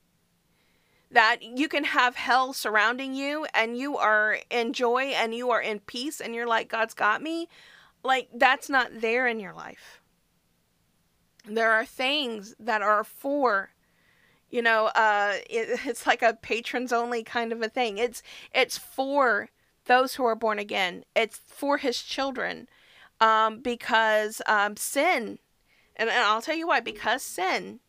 [1.12, 5.62] that you can have hell surrounding you and you are in joy and you are
[5.62, 7.48] in peace and you're like God's got me
[8.04, 10.02] like that's not there in your life.
[11.46, 13.72] There are things that are for
[14.50, 17.98] you know uh it, it's like a patrons only kind of a thing.
[17.98, 19.50] It's it's for
[19.86, 21.04] those who are born again.
[21.16, 22.68] It's for his children
[23.20, 25.40] um because um sin
[25.98, 27.82] and, and I'll tell you why because sin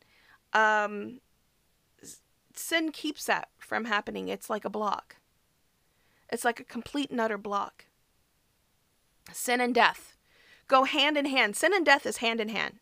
[0.53, 1.21] um
[2.63, 4.29] sin keeps that from happening.
[4.29, 5.17] It's like a block.
[6.31, 7.87] It's like a complete and utter block.
[9.33, 10.17] Sin and death
[10.69, 11.55] go hand in hand.
[11.55, 12.79] Sin and death is hand in hand.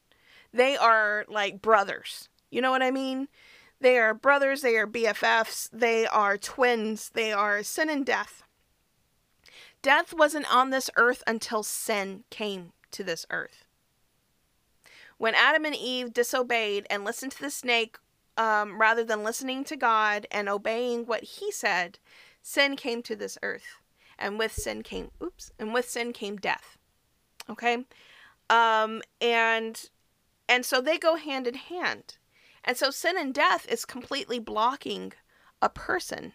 [0.52, 2.28] They are like brothers.
[2.50, 3.28] You know what I mean?
[3.80, 8.42] They are brothers, they are BFFs, they are twins, they are sin and death.
[9.80, 13.64] Death wasn't on this earth until sin came to this earth.
[15.16, 17.96] When Adam and Eve disobeyed and listened to the snake
[18.40, 21.98] um, rather than listening to God and obeying what He said,
[22.40, 23.82] sin came to this earth,
[24.18, 26.78] and with sin came oops, and with sin came death.
[27.50, 27.84] Okay,
[28.48, 29.90] um, and
[30.48, 32.16] and so they go hand in hand,
[32.64, 35.12] and so sin and death is completely blocking
[35.60, 36.32] a person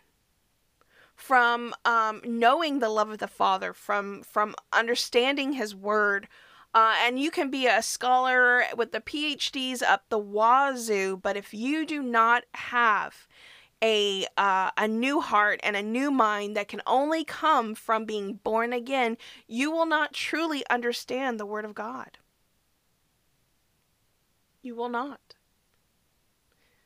[1.16, 6.28] from um, knowing the love of the Father, from from understanding His Word,
[6.76, 11.54] uh, and you can be a scholar with the PhDs up the wazoo, but if
[11.54, 13.28] you do not have
[13.82, 18.34] a uh, a new heart and a new mind that can only come from being
[18.44, 22.18] born again, you will not truly understand the Word of God.
[24.62, 25.36] You will not.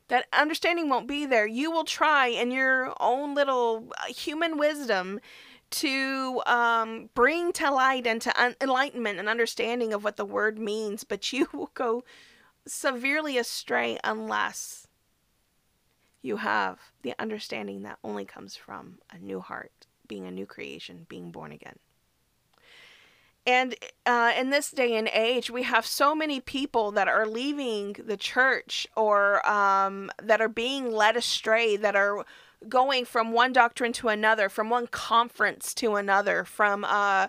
[0.10, 1.48] That understanding won't be there.
[1.48, 5.20] You will try in your own little uh, human wisdom
[5.72, 10.58] to um, bring to light and to un- enlightenment and understanding of what the word
[10.58, 12.04] means, but you will go
[12.66, 14.88] severely astray unless
[16.22, 21.06] you have the understanding that only comes from a new heart being a new creation,
[21.08, 21.78] being born again.
[23.46, 27.94] And uh, in this day and age, we have so many people that are leaving
[27.94, 32.26] the church or um, that are being led astray, that are
[32.68, 37.28] going from one doctrine to another, from one conference to another, from uh,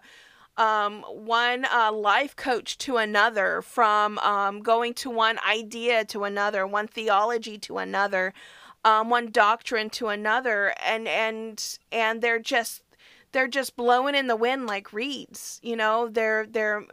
[0.56, 6.66] um, one uh, life coach to another, from um, going to one idea to another,
[6.66, 8.34] one theology to another,
[8.84, 12.82] um, one doctrine to another, and and and they're just
[13.32, 15.60] they're just blowing in the wind like reeds.
[15.62, 16.84] You know, they're they're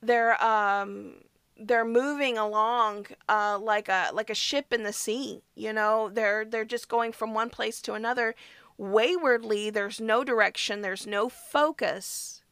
[0.00, 1.16] they're um
[1.58, 5.42] they're moving along uh, like a like a ship in the sea.
[5.54, 8.34] You know, they're they're just going from one place to another
[8.76, 9.70] waywardly.
[9.70, 10.82] There's no direction.
[10.82, 12.42] There's no focus.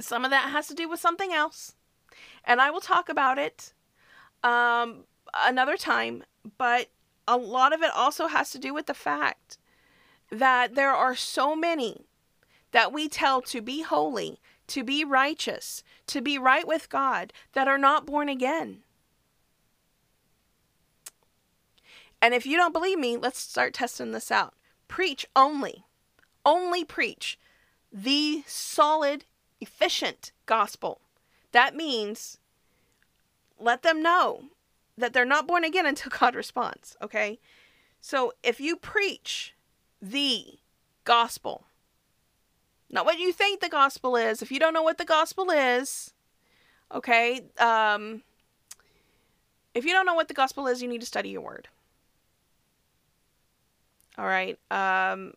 [0.00, 1.74] Some of that has to do with something else,
[2.44, 3.72] and I will talk about it
[4.42, 6.24] um, another time.
[6.58, 6.90] But
[7.26, 9.58] a lot of it also has to do with the fact
[10.30, 12.06] that there are so many
[12.72, 17.68] that we tell to be holy, to be righteous, to be right with God that
[17.68, 18.82] are not born again.
[22.20, 24.54] And if you don't believe me, let's start testing this out.
[24.88, 25.84] Preach only,
[26.44, 27.38] only preach
[27.92, 29.24] the solid,
[29.60, 31.00] efficient gospel.
[31.52, 32.38] That means
[33.58, 34.44] let them know
[34.96, 37.38] that they're not born again until God responds, okay?
[38.00, 39.54] So if you preach
[40.00, 40.58] the
[41.04, 41.66] gospel,
[42.90, 44.42] not what you think the gospel is.
[44.42, 46.12] If you don't know what the gospel is,
[46.92, 48.22] okay, um,
[49.74, 51.68] if you don't know what the gospel is, you need to study your word.
[54.16, 54.58] All right.
[54.70, 55.32] Um,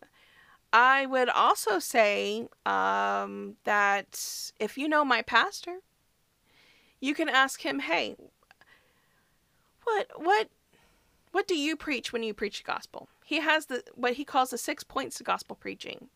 [0.72, 5.78] I would also say um, that if you know my pastor,
[7.00, 8.16] you can ask him, "Hey,
[9.84, 10.48] what what
[11.32, 14.50] what do you preach when you preach the gospel?" He has the what he calls
[14.50, 16.08] the six points of gospel preaching.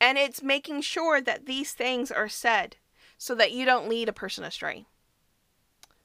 [0.00, 2.76] And it's making sure that these things are said
[3.18, 4.84] so that you don't lead a person astray.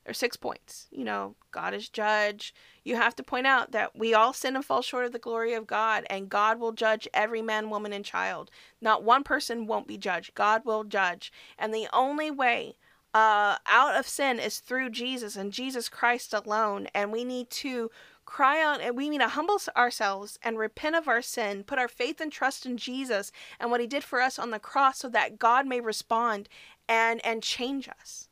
[0.06, 0.88] There's six points.
[0.92, 2.56] You know, God is judge.
[2.84, 5.54] You have to point out that we all sin and fall short of the glory
[5.54, 8.50] of God, and God will judge every man, woman, and child.
[8.82, 10.34] Not one person won't be judged.
[10.34, 11.32] God will judge.
[11.58, 12.76] And the only way
[13.14, 16.88] uh, out of sin is through Jesus and Jesus Christ alone.
[16.96, 17.92] And we need to
[18.32, 21.90] cry out and we need to humble ourselves and repent of our sin, put our
[21.90, 23.30] faith and trust in Jesus
[23.60, 26.48] and what he did for us on the cross so that God may respond
[26.88, 28.30] and and change us.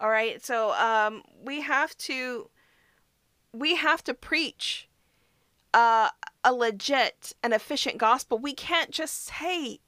[0.00, 0.42] All right?
[0.42, 2.48] So um we have to
[3.52, 4.88] we have to preach
[5.74, 6.08] uh,
[6.42, 8.38] a legit and efficient gospel.
[8.38, 9.80] We can't just say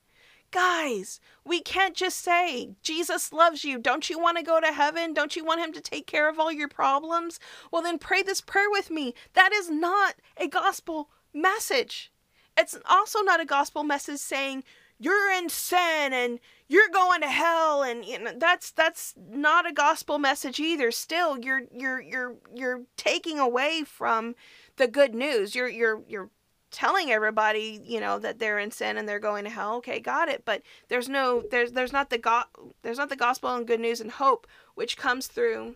[0.57, 3.79] Guys, we can't just say, Jesus loves you.
[3.79, 5.13] Don't you want to go to heaven?
[5.13, 7.39] Don't you want him to take care of all your problems?
[7.71, 9.13] Well, then pray this prayer with me.
[9.35, 12.11] That is not a gospel message.
[12.57, 14.65] It's also not a gospel message saying,
[14.99, 19.73] you're in sin and you're going to hell and you know that's that's not a
[19.75, 24.35] gospel message either still you're you're you're you're taking away from
[24.79, 26.31] the good news you're you're you're
[26.77, 29.77] telling everybody, you know, that they're in sin and they're going to hell.
[29.77, 30.43] Okay, got it.
[30.45, 33.99] But there's no there's there's not the go- there's not the gospel and good news
[33.99, 35.75] and hope which comes through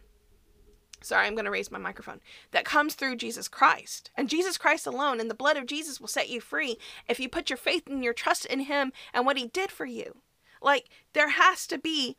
[1.03, 2.21] Sorry, I'm going to raise my microphone.
[2.51, 4.11] That comes through Jesus Christ.
[4.19, 6.77] And Jesus Christ alone and the blood of Jesus will set you free
[7.09, 9.87] if you put your faith and your trust in him and what he did for
[9.87, 10.19] you.
[10.61, 12.19] Like there has to be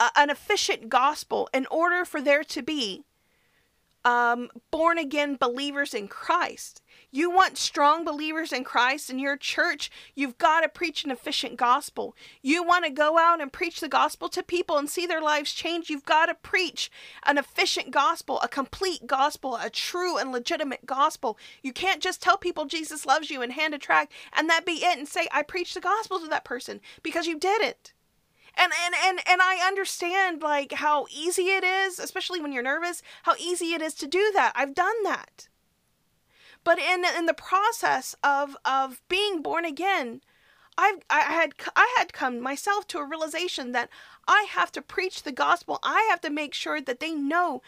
[0.00, 3.04] a, an efficient gospel in order for there to be
[4.04, 6.82] um, born again believers in Christ.
[7.14, 11.56] You want strong believers in Christ in your church, you've got to preach an efficient
[11.56, 12.16] gospel.
[12.42, 15.52] You want to go out and preach the gospel to people and see their lives
[15.52, 16.90] change, you've got to preach
[17.24, 21.38] an efficient gospel, a complete gospel, a true and legitimate gospel.
[21.62, 24.84] You can't just tell people Jesus loves you and hand a tract and that be
[24.84, 27.92] it and say, I preached the gospel to that person because you didn't
[28.56, 33.02] and and and and I understand like how easy it is, especially when you're nervous,
[33.22, 34.52] how easy it is to do that.
[34.56, 35.48] I've done that.
[36.64, 40.22] But in in the process of of being born again,
[40.76, 43.90] I've, I had I had come myself to a realization that
[44.26, 45.78] I have to preach the gospel.
[45.82, 47.62] I have to make sure that they know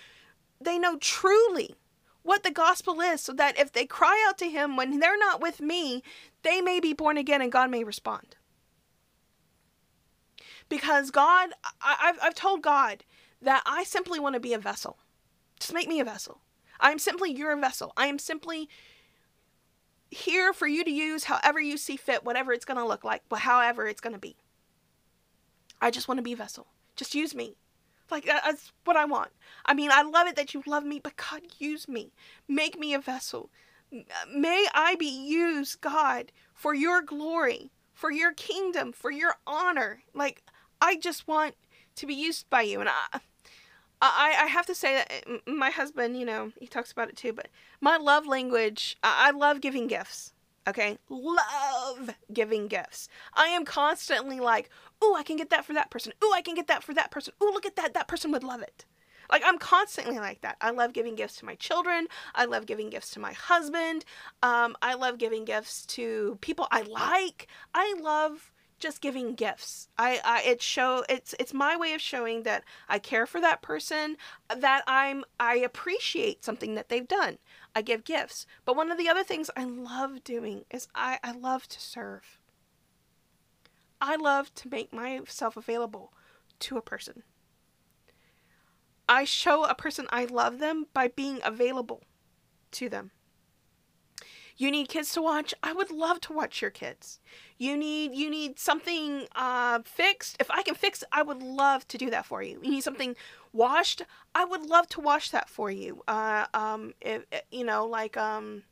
[0.60, 1.76] they know truly
[2.22, 5.40] what the gospel is so that if they cry out to him when they're not
[5.40, 6.02] with me,
[6.42, 8.36] they may be born again and God may respond.
[10.68, 13.04] Because God, I, have I've told God
[13.40, 14.98] that I simply want to be a vessel.
[15.60, 16.40] Just make me a vessel.
[16.80, 17.92] I am simply your vessel.
[17.96, 18.68] I am simply
[20.10, 23.22] here for you to use however you see fit, whatever it's going to look like,
[23.32, 24.36] however it's going to be.
[25.80, 26.66] I just want to be a vessel.
[26.94, 27.56] Just use me.
[28.10, 29.30] Like, that's what I want.
[29.64, 32.12] I mean, I love it that you love me, but God, use me.
[32.48, 33.50] Make me a vessel.
[34.32, 40.02] May I be used, God, for your glory, for your kingdom, for your honor.
[40.14, 40.44] Like,
[40.80, 41.56] I just want
[41.96, 42.80] to be used by you.
[42.80, 43.20] And I,
[44.14, 47.32] I, I have to say that my husband, you know, he talks about it too,
[47.32, 47.48] but
[47.80, 50.32] my love language, I love giving gifts.
[50.68, 50.98] Okay?
[51.08, 53.08] Love giving gifts.
[53.34, 54.68] I am constantly like,
[55.00, 56.12] oh, I can get that for that person.
[56.20, 57.34] Oh, I can get that for that person.
[57.40, 57.94] Oh, look at that.
[57.94, 58.84] That person would love it.
[59.30, 60.56] Like, I'm constantly like that.
[60.60, 62.06] I love giving gifts to my children.
[62.34, 64.04] I love giving gifts to my husband.
[64.42, 67.48] Um, I love giving gifts to people I like.
[67.74, 69.88] I love just giving gifts.
[69.98, 73.62] I, I it show it's it's my way of showing that I care for that
[73.62, 74.16] person,
[74.54, 77.38] that I'm I appreciate something that they've done.
[77.74, 78.46] I give gifts.
[78.64, 82.38] But one of the other things I love doing is I, I love to serve.
[84.00, 86.12] I love to make myself available
[86.60, 87.22] to a person.
[89.08, 92.02] I show a person I love them by being available
[92.72, 93.12] to them.
[94.56, 95.52] You need kids to watch?
[95.62, 97.20] I would love to watch your kids.
[97.58, 100.36] You need you need something uh, fixed?
[100.40, 102.58] If I can fix I would love to do that for you.
[102.62, 103.16] You need something
[103.52, 104.02] washed?
[104.34, 106.02] I would love to wash that for you.
[106.08, 108.62] Uh, um, if, you know, like um,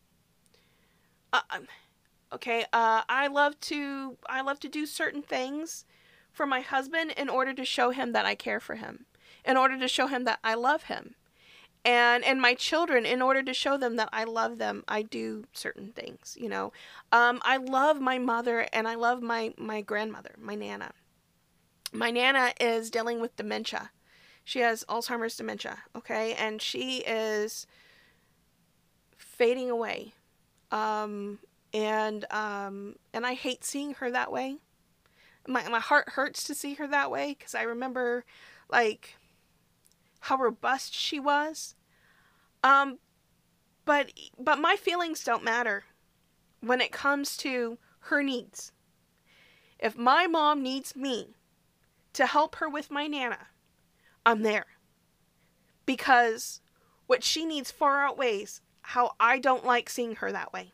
[1.35, 1.67] uh, um,
[2.33, 2.65] okay.
[2.73, 5.85] Uh, I love to I love to do certain things
[6.33, 9.05] for my husband in order to show him that I care for him,
[9.45, 11.15] in order to show him that I love him
[11.85, 15.45] and and my children in order to show them that i love them i do
[15.53, 16.73] certain things you know?
[17.13, 20.93] Um, i love my mother and i love my my grandmother my nana.
[21.93, 23.91] My nana is dealing with dementia.
[24.43, 26.35] She has alzheimer's dementia okay?
[26.35, 27.67] And she is
[29.17, 30.13] fading away.
[30.71, 31.39] Um,
[31.73, 34.57] and um, and i hate seeing her that way.
[35.47, 38.25] My, my heart hurts to see her that way because i remember
[38.71, 39.17] like
[40.25, 41.75] how robust she was.
[42.63, 42.99] Um,
[43.85, 45.85] but but my feelings don't matter
[46.61, 48.73] when it comes to her needs.
[49.79, 51.35] If my mom needs me
[52.15, 53.49] to help her with my nana,
[54.25, 54.65] I'm there.
[55.85, 56.63] Because
[57.07, 60.73] what she needs far outweighs how I don't like seeing her that way.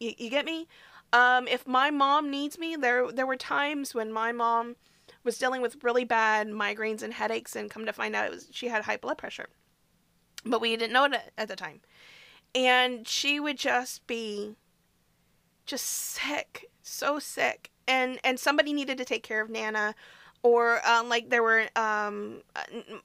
[0.00, 0.68] You, you get me?
[1.12, 4.76] Um, if my mom needs me, there there were times when my mom
[5.28, 8.48] was dealing with really bad migraines and headaches, and come to find out it was
[8.50, 9.50] she had high blood pressure,
[10.46, 11.80] but we didn't know it at the time.
[12.54, 14.56] And she would just be
[15.66, 19.94] just sick, so sick, and and somebody needed to take care of Nana,
[20.42, 22.40] or um, like there were um,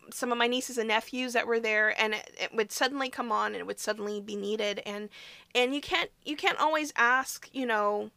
[0.09, 3.33] some of my nieces and nephews that were there, and it, it would suddenly come
[3.33, 5.09] on, and it would suddenly be needed, and
[5.53, 8.11] and you can't you can't always ask, you know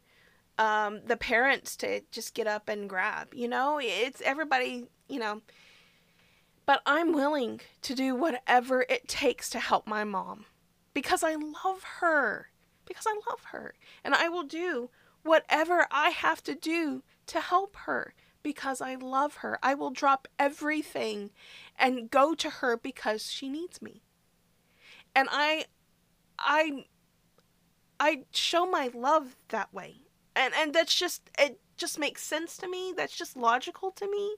[0.59, 3.35] um, the parents to just get up and grab.
[3.35, 5.43] You know, it's everybody, you know.
[6.65, 10.47] But I'm willing to do whatever it takes to help my mom
[10.95, 12.49] because I love her.
[12.87, 13.75] Because I love her.
[14.05, 14.91] And I will do
[15.23, 19.59] whatever I have to do to help her because I love her.
[19.63, 21.31] I will drop everything
[21.77, 24.03] and go to her because she needs me.
[25.15, 25.65] And I
[26.39, 26.85] I
[27.99, 30.06] I show my love that way
[30.37, 32.95] and and that's just it just makes sense to me.
[32.97, 34.37] That's just logical to me.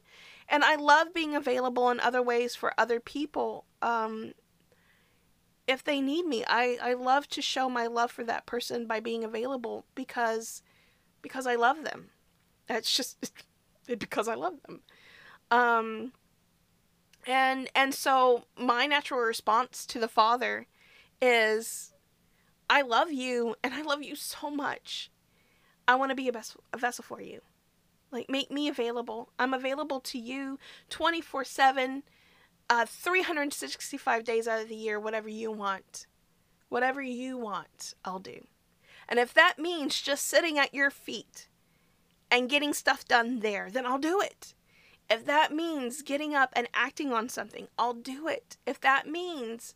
[0.49, 3.65] And i love being available in other ways for other people.
[3.83, 4.33] Um
[5.67, 9.01] if they need me i i love to show my love for that person by
[9.01, 10.63] being available because
[11.23, 12.11] because i love them.
[12.67, 13.33] That's just
[13.87, 14.81] because i love them.
[15.51, 16.13] Um
[17.27, 20.67] and and so my natural response to the father
[21.21, 21.93] is
[22.71, 25.11] i love you and i love you so much
[25.89, 27.41] I want to be a, vessel, a vessel for you.
[28.13, 29.31] Like, make me available.
[29.39, 30.59] I'm available to you
[30.91, 32.03] 24 7,
[32.71, 36.07] uh, 365 days out of the year, whatever you want.
[36.69, 38.47] Whatever you want, I'll do.
[39.09, 41.49] And if that means just sitting at your feet
[42.31, 44.53] and getting stuff done there, then I'll do it.
[45.11, 48.59] If that means getting up and acting on something, I'll do it.
[48.67, 49.75] If that means,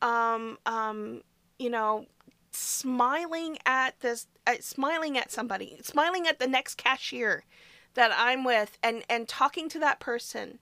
[0.00, 1.22] um, um,
[1.58, 2.06] you know,
[2.50, 7.44] smiling at this uh, smiling at somebody smiling at the next cashier
[7.94, 10.58] that i'm with and and talking to that person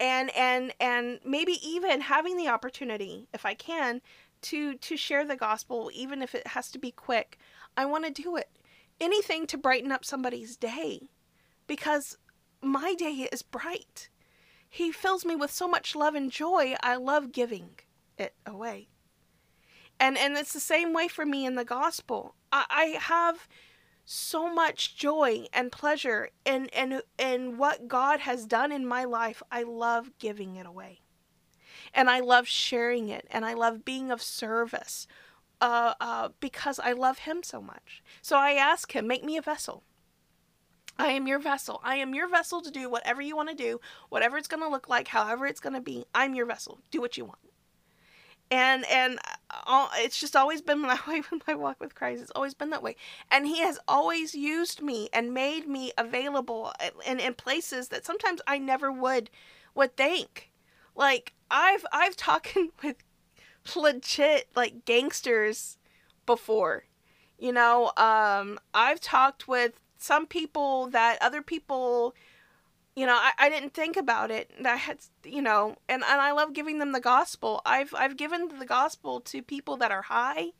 [0.00, 4.00] and and and maybe even having the opportunity if i can
[4.44, 7.38] to to share the gospel even if it has to be quick.
[7.76, 8.50] I want to do it.
[9.00, 11.08] Anything to brighten up somebody's day
[11.66, 12.18] because
[12.62, 14.10] my day is bright.
[14.68, 17.70] He fills me with so much love and joy i love giving
[18.18, 18.88] it away
[20.00, 23.48] and and it's the same way for me in the gospel i, I have
[24.04, 29.42] so much joy and pleasure in, in in what god has done in my life
[29.50, 31.00] i love giving it away
[31.94, 35.06] and i love sharing it and i love being of service
[35.60, 38.02] uh, uh, because I love him so much.
[38.20, 39.82] So I ask him, make me a vessel.
[40.98, 41.80] I am your vessel.
[41.82, 43.80] I am your vessel to do whatever you want to do,
[44.10, 46.04] whatever it's going to look like, however it's going to be.
[46.14, 46.80] I'm your vessel.
[46.90, 47.38] Do what you want.
[48.50, 49.18] And and
[49.66, 52.22] all, it's just always been that way with my walk with Christ.
[52.22, 52.96] It's always been that way.
[53.30, 56.72] And He has always used me and made me available
[57.06, 59.30] in, in places that sometimes I never would
[59.74, 60.50] would think.
[60.94, 62.96] Like I've I've talked with
[63.76, 65.78] legit like gangsters
[66.26, 66.84] before.
[67.38, 72.14] You know, um, I've talked with some people that other people
[72.96, 74.50] you know I, I didn't think about it.
[74.64, 77.60] I had you know and, and i love giving them the gospel.
[77.66, 80.52] I've i've given the gospel to people that are high.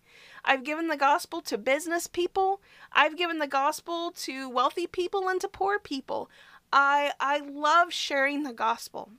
[0.44, 2.60] I've given the gospel to business people.
[2.92, 6.30] I've given the gospel to wealthy people and to poor people.
[6.72, 9.10] I i love sharing the gospel.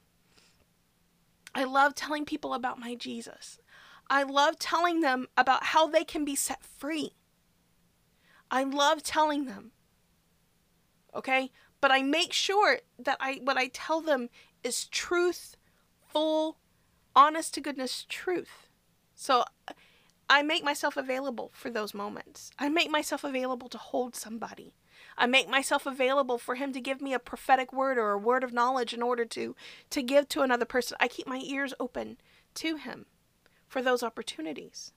[1.53, 3.59] I love telling people about my jesus.
[4.09, 7.13] I love telling them about how they can be set free.
[8.51, 9.71] I love telling them
[11.15, 11.51] okay?
[11.85, 14.29] But I make sure that I what I tell them
[14.63, 15.55] is truth,
[16.11, 16.57] full,
[17.15, 18.69] honest to goodness truth.
[19.13, 19.43] So
[20.27, 22.49] I make myself available for those moments.
[22.57, 24.73] I make myself available to hold somebody.
[25.15, 28.43] I make myself available for him to give me a prophetic word or a word
[28.43, 29.55] of knowledge in order to
[29.91, 30.97] to give to another person.
[30.99, 32.17] I keep my ears open
[32.55, 33.05] to him
[33.67, 34.91] for those opportunities.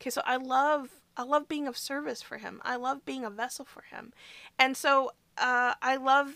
[0.00, 2.60] Okay, so I love I love being of service for him.
[2.64, 4.12] I love being a vessel for him.
[4.56, 5.10] And so
[5.40, 6.34] uh, I love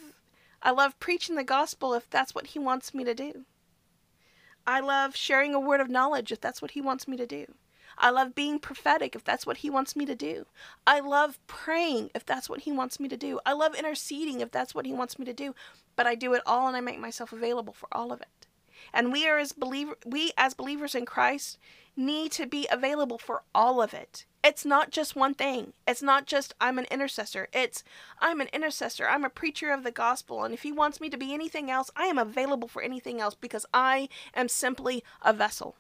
[0.63, 3.45] I love preaching the gospel if that's what he wants me to do.
[4.67, 7.47] I love sharing a word of knowledge if that's what he wants me to do.
[7.99, 10.47] I love being prophetic if that's what he wants me to do.
[10.87, 13.41] I love praying if that's what he wants me to do.
[13.45, 15.55] I love interceding if that's what he wants me to do.
[15.97, 18.47] But I do it all and I make myself available for all of it.
[18.93, 21.59] And we are as believer we as believers in Christ
[21.97, 24.25] need to be available for all of it.
[24.45, 25.73] It's not just one thing.
[25.87, 27.49] It's not just I'm an intercessor.
[27.53, 27.85] It's
[28.21, 29.07] I'm an intercessor.
[29.07, 30.43] I'm a preacher of the gospel.
[30.43, 33.35] And if he wants me to be anything else, I am available for anything else
[33.35, 35.77] because I am simply a vessel.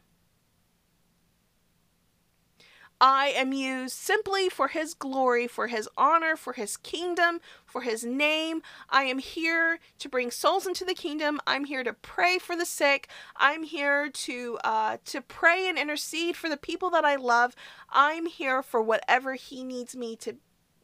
[3.05, 8.05] I am used simply for His glory, for His honor, for His kingdom, for His
[8.05, 8.62] name.
[8.88, 11.40] I am here to bring souls into the kingdom.
[11.44, 13.09] I'm here to pray for the sick.
[13.34, 17.57] I'm here to uh, to pray and intercede for the people that I love.
[17.90, 20.36] I'm here for whatever He needs me to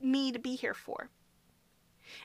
[0.03, 1.11] me to be here for.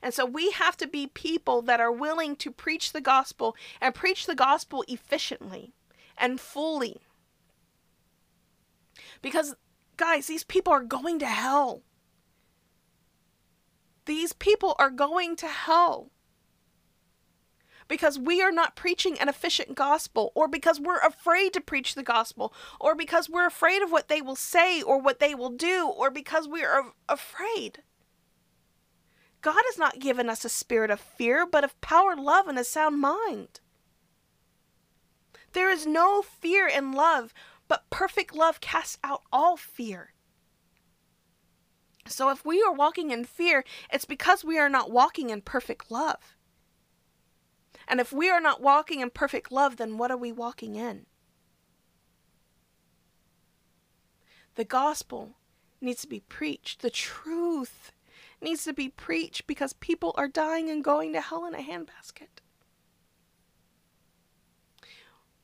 [0.02, 3.94] And so we have to be people that are willing to preach the gospel and
[3.94, 5.72] preach the gospel efficiently
[6.18, 7.02] and fully.
[9.22, 9.56] Because
[9.98, 11.84] Guys, these people are going to hell.
[14.06, 16.12] These people are going to hell
[17.88, 22.04] because we are not preaching an efficient gospel, or because we're afraid to preach the
[22.04, 25.88] gospel, or because we're afraid of what they will say or what they will do,
[25.88, 27.84] or because we are afraid.
[29.42, 32.64] God has not given us a spirit of fear, but of power, love, and a
[32.64, 33.60] sound mind.
[35.52, 37.34] There is no fear in love,
[37.74, 40.14] but perfect love casts out all fear.
[42.06, 45.90] So if we are walking in fear, it's because we are not walking in perfect
[45.90, 46.38] love.
[47.88, 51.08] And if we are not walking in perfect love, then what are we walking in?
[54.54, 55.32] The gospel
[55.82, 56.84] needs to be preached.
[56.84, 57.92] The truth
[58.40, 62.44] needs to be preached because people are dying and going to hell in a handbasket.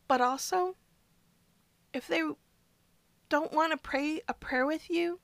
[0.08, 0.76] But also,
[1.94, 2.22] if they
[3.30, 5.20] don't want to pray a prayer with you,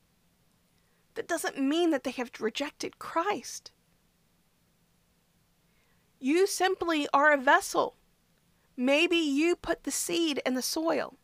[1.15, 3.71] that doesn't mean that they have rejected Christ.
[6.19, 7.95] You simply are a vessel.
[8.77, 11.17] Maybe you put the seed in the soil,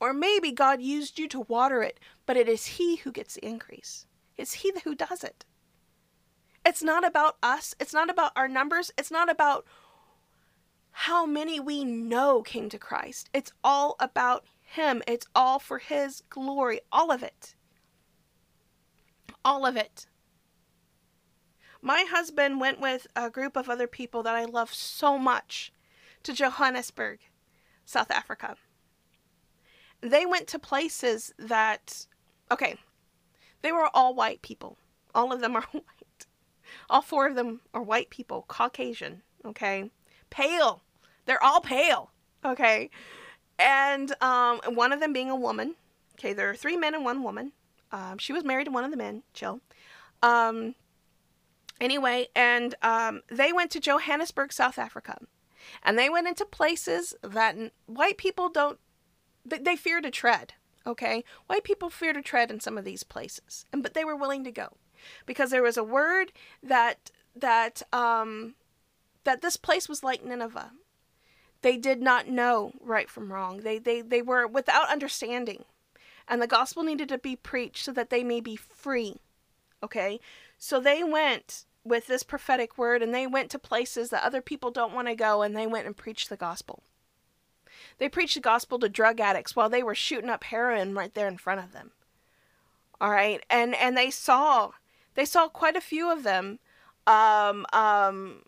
[0.00, 3.46] or maybe God used you to water it, but it is He who gets the
[3.46, 4.06] increase.
[4.36, 5.44] It's He who does it.
[6.66, 9.66] It's not about us, it's not about our numbers, it's not about
[10.90, 13.28] how many we know came to Christ.
[13.32, 14.44] It's all about
[14.74, 15.02] him.
[15.06, 16.80] It's all for His glory.
[16.92, 17.54] All of it.
[19.44, 20.06] All of it.
[21.80, 25.72] My husband went with a group of other people that I love so much
[26.22, 27.20] to Johannesburg,
[27.84, 28.56] South Africa.
[30.00, 32.06] They went to places that,
[32.50, 32.76] okay,
[33.62, 34.78] they were all white people.
[35.14, 36.26] All of them are white.
[36.88, 39.90] All four of them are white people, Caucasian, okay?
[40.30, 40.82] Pale.
[41.26, 42.10] They're all pale,
[42.44, 42.90] okay?
[43.58, 45.74] And um, one of them being a woman.
[46.18, 47.52] Okay, there are three men and one woman.
[47.92, 49.22] Um, she was married to one of the men.
[49.32, 49.60] Chill.
[50.22, 50.74] Um,
[51.80, 55.18] anyway, and um, they went to Johannesburg, South Africa,
[55.82, 58.78] and they went into places that white people don't.
[59.44, 60.54] They, they fear to tread.
[60.86, 61.24] Okay?
[61.46, 63.64] White people fear to tread in some of these places.
[63.72, 64.76] And but they were willing to go.
[65.26, 66.32] Because there was a word
[66.62, 68.54] that that um
[69.24, 70.72] that this place was like Nineveh.
[71.64, 73.60] They did not know right from wrong.
[73.60, 75.64] They they they were without understanding.
[76.28, 79.16] And the gospel needed to be preached so that they may be free.
[79.82, 80.20] Okay?
[80.58, 84.70] So they went with this prophetic word and they went to places that other people
[84.70, 86.82] don't want to go and they went and preached the gospel.
[87.96, 91.28] They preached the gospel to drug addicts while they were shooting up heroin right there
[91.28, 91.92] in front of them.
[93.00, 94.72] All right, and and they saw
[95.14, 96.58] they saw quite a few of them,
[97.06, 98.42] um, um,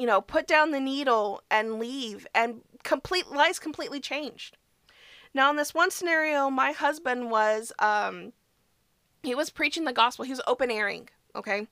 [0.00, 4.56] you know, put down the needle and leave, and complete lives completely changed.
[5.34, 8.32] Now, in this one scenario, my husband was um,
[9.22, 10.24] he was preaching the gospel.
[10.24, 11.10] He was open airing.
[11.36, 11.66] Okay,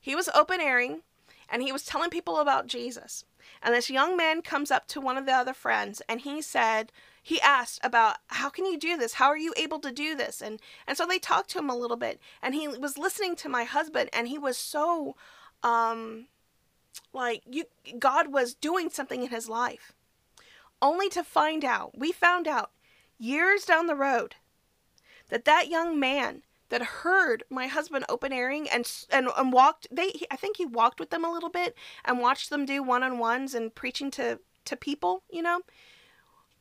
[0.00, 1.02] he was open airing,
[1.48, 3.24] and he was telling people about Jesus.
[3.60, 6.92] And this young man comes up to one of the other friends and he said,
[7.20, 9.14] he asked about how can you do this?
[9.14, 10.40] How are you able to do this?
[10.40, 13.48] And and so they talked to him a little bit and he was listening to
[13.48, 15.16] my husband and he was so
[15.64, 16.26] um
[17.12, 17.64] like you
[17.98, 19.92] God was doing something in his life.
[20.80, 22.70] Only to find out, we found out
[23.18, 24.34] years down the road
[25.28, 30.12] that that young man that heard my husband open airing and and, and walked they
[30.30, 33.74] I think he walked with them a little bit and watched them do one-on-ones and
[33.74, 35.60] preaching to to people, you know.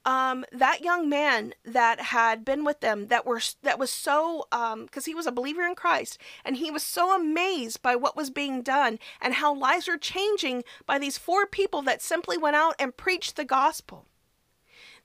[0.04, 4.86] Um, that young man that had been with them that were that was so um
[4.86, 8.32] because he was a believer in Christ and he was so amazed by what was
[8.32, 12.74] being done and how lives were changing by these four people that simply went out
[12.80, 14.08] and preached the gospel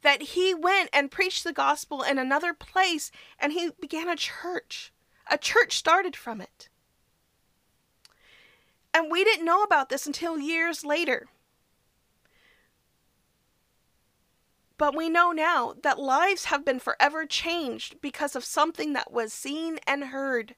[0.00, 4.92] that he went and preached the gospel in another place and he began a church
[5.28, 6.68] a church started from it.
[8.94, 11.26] And we didn't know about this until years later.
[14.78, 19.32] But we know now that lives have been forever changed because of something that was
[19.32, 20.54] seen and heard.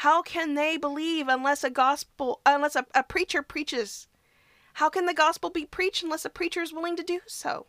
[0.00, 4.08] How can they believe unless a gospel unless a, a preacher preaches?
[4.74, 7.66] How can the gospel be preached unless a preacher is willing to do so?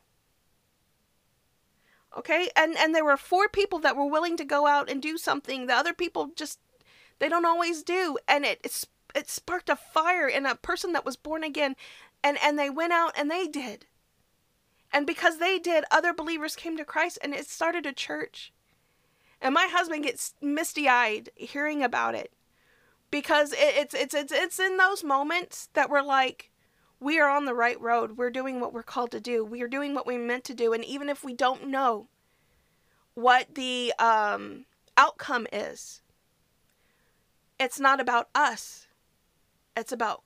[2.18, 2.50] Okay?
[2.56, 5.68] And and there were four people that were willing to go out and do something
[5.68, 6.60] the other people just
[7.20, 8.60] they don't always do and it
[9.16, 11.76] it sparked a fire in a person that was born again
[12.24, 13.86] and and they went out and they did.
[14.92, 18.54] And because they did, other believers came to Christ and it started a church.
[19.42, 22.34] And my husband gets misty-eyed hearing about it
[23.12, 26.52] because it, it's it's it's it's in those moments that we're like
[27.00, 28.18] we are on the right road.
[28.18, 29.46] We're doing what we're called to do.
[29.46, 30.74] We are doing what we're meant to do.
[30.74, 32.08] And even if we don't know
[33.14, 34.66] what the um,
[34.96, 36.02] outcome is,
[37.60, 38.88] it's not about us,
[39.76, 40.24] it's about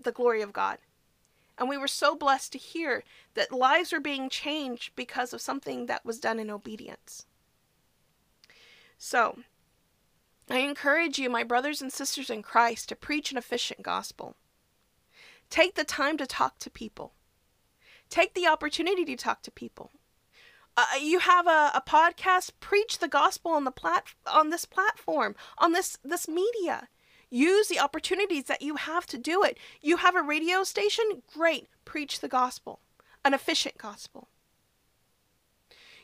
[0.00, 0.78] the glory of God.
[1.58, 3.02] And we were so blessed to hear
[3.34, 7.26] that lives are being changed because of something that was done in obedience.
[8.96, 9.40] So,
[10.48, 14.36] I encourage you, my brothers and sisters in Christ, to preach an efficient gospel.
[15.50, 17.12] Take the time to talk to people.
[18.08, 19.90] Take the opportunity to talk to people.
[20.76, 25.34] Uh, you have a, a podcast, preach the gospel on the plat on this platform,
[25.58, 26.88] on this this media.
[27.30, 29.58] Use the opportunities that you have to do it.
[29.82, 32.80] You have a radio station, great, preach the gospel,
[33.24, 34.28] an efficient gospel.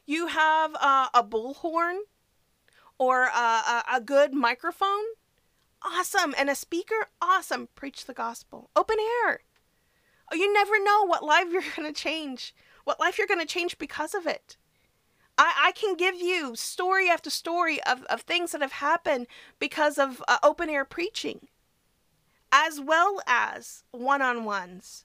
[0.07, 2.01] You have uh, a bullhorn
[2.99, 5.05] or a, a, good microphone,
[5.85, 6.35] Awesome.
[6.39, 7.09] And a speaker?
[7.21, 7.69] Awesome.
[7.75, 8.71] Preach the gospel.
[8.75, 8.97] Open
[9.27, 9.41] air.
[10.33, 12.55] You never know what life you're going to change,
[12.85, 14.57] what life you're going to change because of it.
[15.37, 19.27] I, I can give you story after story of, of things that have happened
[19.59, 21.49] because of uh, open air preaching,
[22.53, 25.05] as well as one on ones.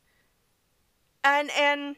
[1.24, 1.98] And, and,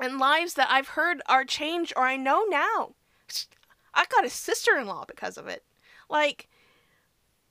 [0.00, 2.94] and lives that I've heard are changed or I know now.
[3.92, 5.64] I got a sister in law because of it.
[6.08, 6.48] Like,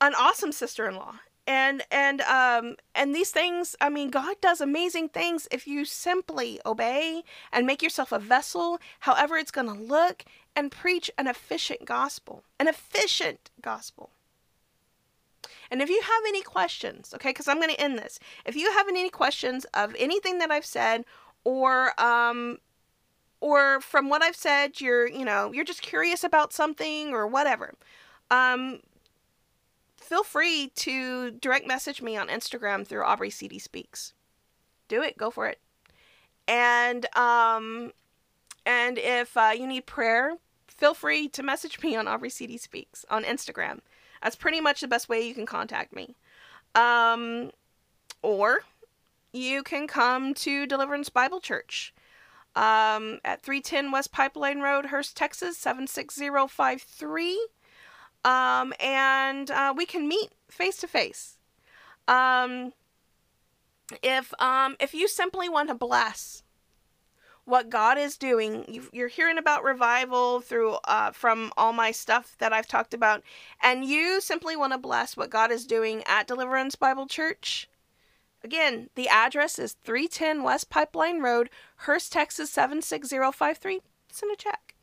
[0.01, 1.15] an awesome sister-in-law
[1.47, 6.59] and and um and these things i mean god does amazing things if you simply
[6.65, 10.23] obey and make yourself a vessel however it's going to look
[10.55, 14.11] and preach an efficient gospel an efficient gospel.
[15.69, 18.71] And if you have any questions okay because i'm going to end this if you
[18.71, 21.05] have any questions of anything that i've said
[21.43, 22.59] or um
[23.41, 27.73] or from what i've said you're you know you're just curious about something or whatever
[28.31, 28.79] um
[30.05, 34.13] feel free to direct message me on Instagram through Aubrey CD Speaks.
[34.87, 35.59] Do it, go for it.
[36.47, 37.91] And um,
[38.65, 40.35] and if uh, you need prayer,
[40.67, 43.79] feel free to message me on Aubrey CD Speaks on Instagram.
[44.21, 46.15] That's pretty much the best way you can contact me.
[46.75, 47.51] Um,
[48.21, 48.61] or
[49.33, 51.93] you can come to Deliverance Bible Church.
[52.55, 57.47] um, at 310 West Pipeline Road, Hurst, Texas, 76053.
[58.25, 61.37] Um, and uh, we can meet face to face.
[64.01, 66.43] If um, if you simply want to bless
[67.45, 68.65] what God is doing.
[68.91, 73.21] You, are hearing about revival through uh, from all my stuff that I've talked about,
[73.61, 77.69] and you simply want to bless what God is doing at Deliverance Bible Church.
[78.43, 83.81] Again, the address is 310 West Pipeline Road, Hurst, Texas 76053.
[84.11, 84.75] Send a check,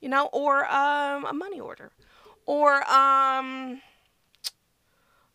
[0.00, 1.92] you know, or um, a money order,
[2.50, 3.80] or um,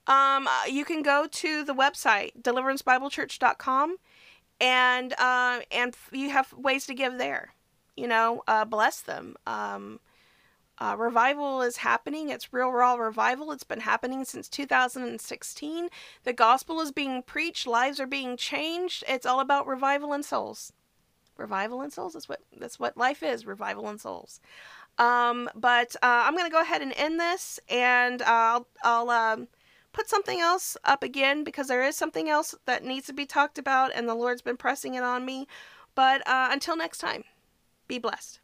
[0.06, 3.96] um, you can go to the website deliverancebiblechurch.com
[4.60, 7.54] and uh, and you have ways to give there.
[7.96, 9.38] You know, uh, bless them.
[9.48, 10.02] Um,
[10.78, 12.28] uh, revival is happening.
[12.28, 13.54] It's real raw revival.
[13.54, 15.88] It's been happening since 2016.
[16.26, 17.66] The gospel is being preached.
[17.66, 19.06] Lives are being changed.
[19.08, 20.74] It's all about revival and souls.
[21.38, 22.12] Revival and souls.
[22.12, 23.46] That's what that's what life is.
[23.46, 24.42] Revival and souls.
[24.98, 29.48] Um, but uh, I'm gonna go ahead and end this, and I'll I'll um,
[29.92, 33.58] put something else up again because there is something else that needs to be talked
[33.58, 35.48] about, and the Lord's been pressing it on me.
[35.96, 37.24] But uh, until next time,
[37.88, 38.40] be blessed.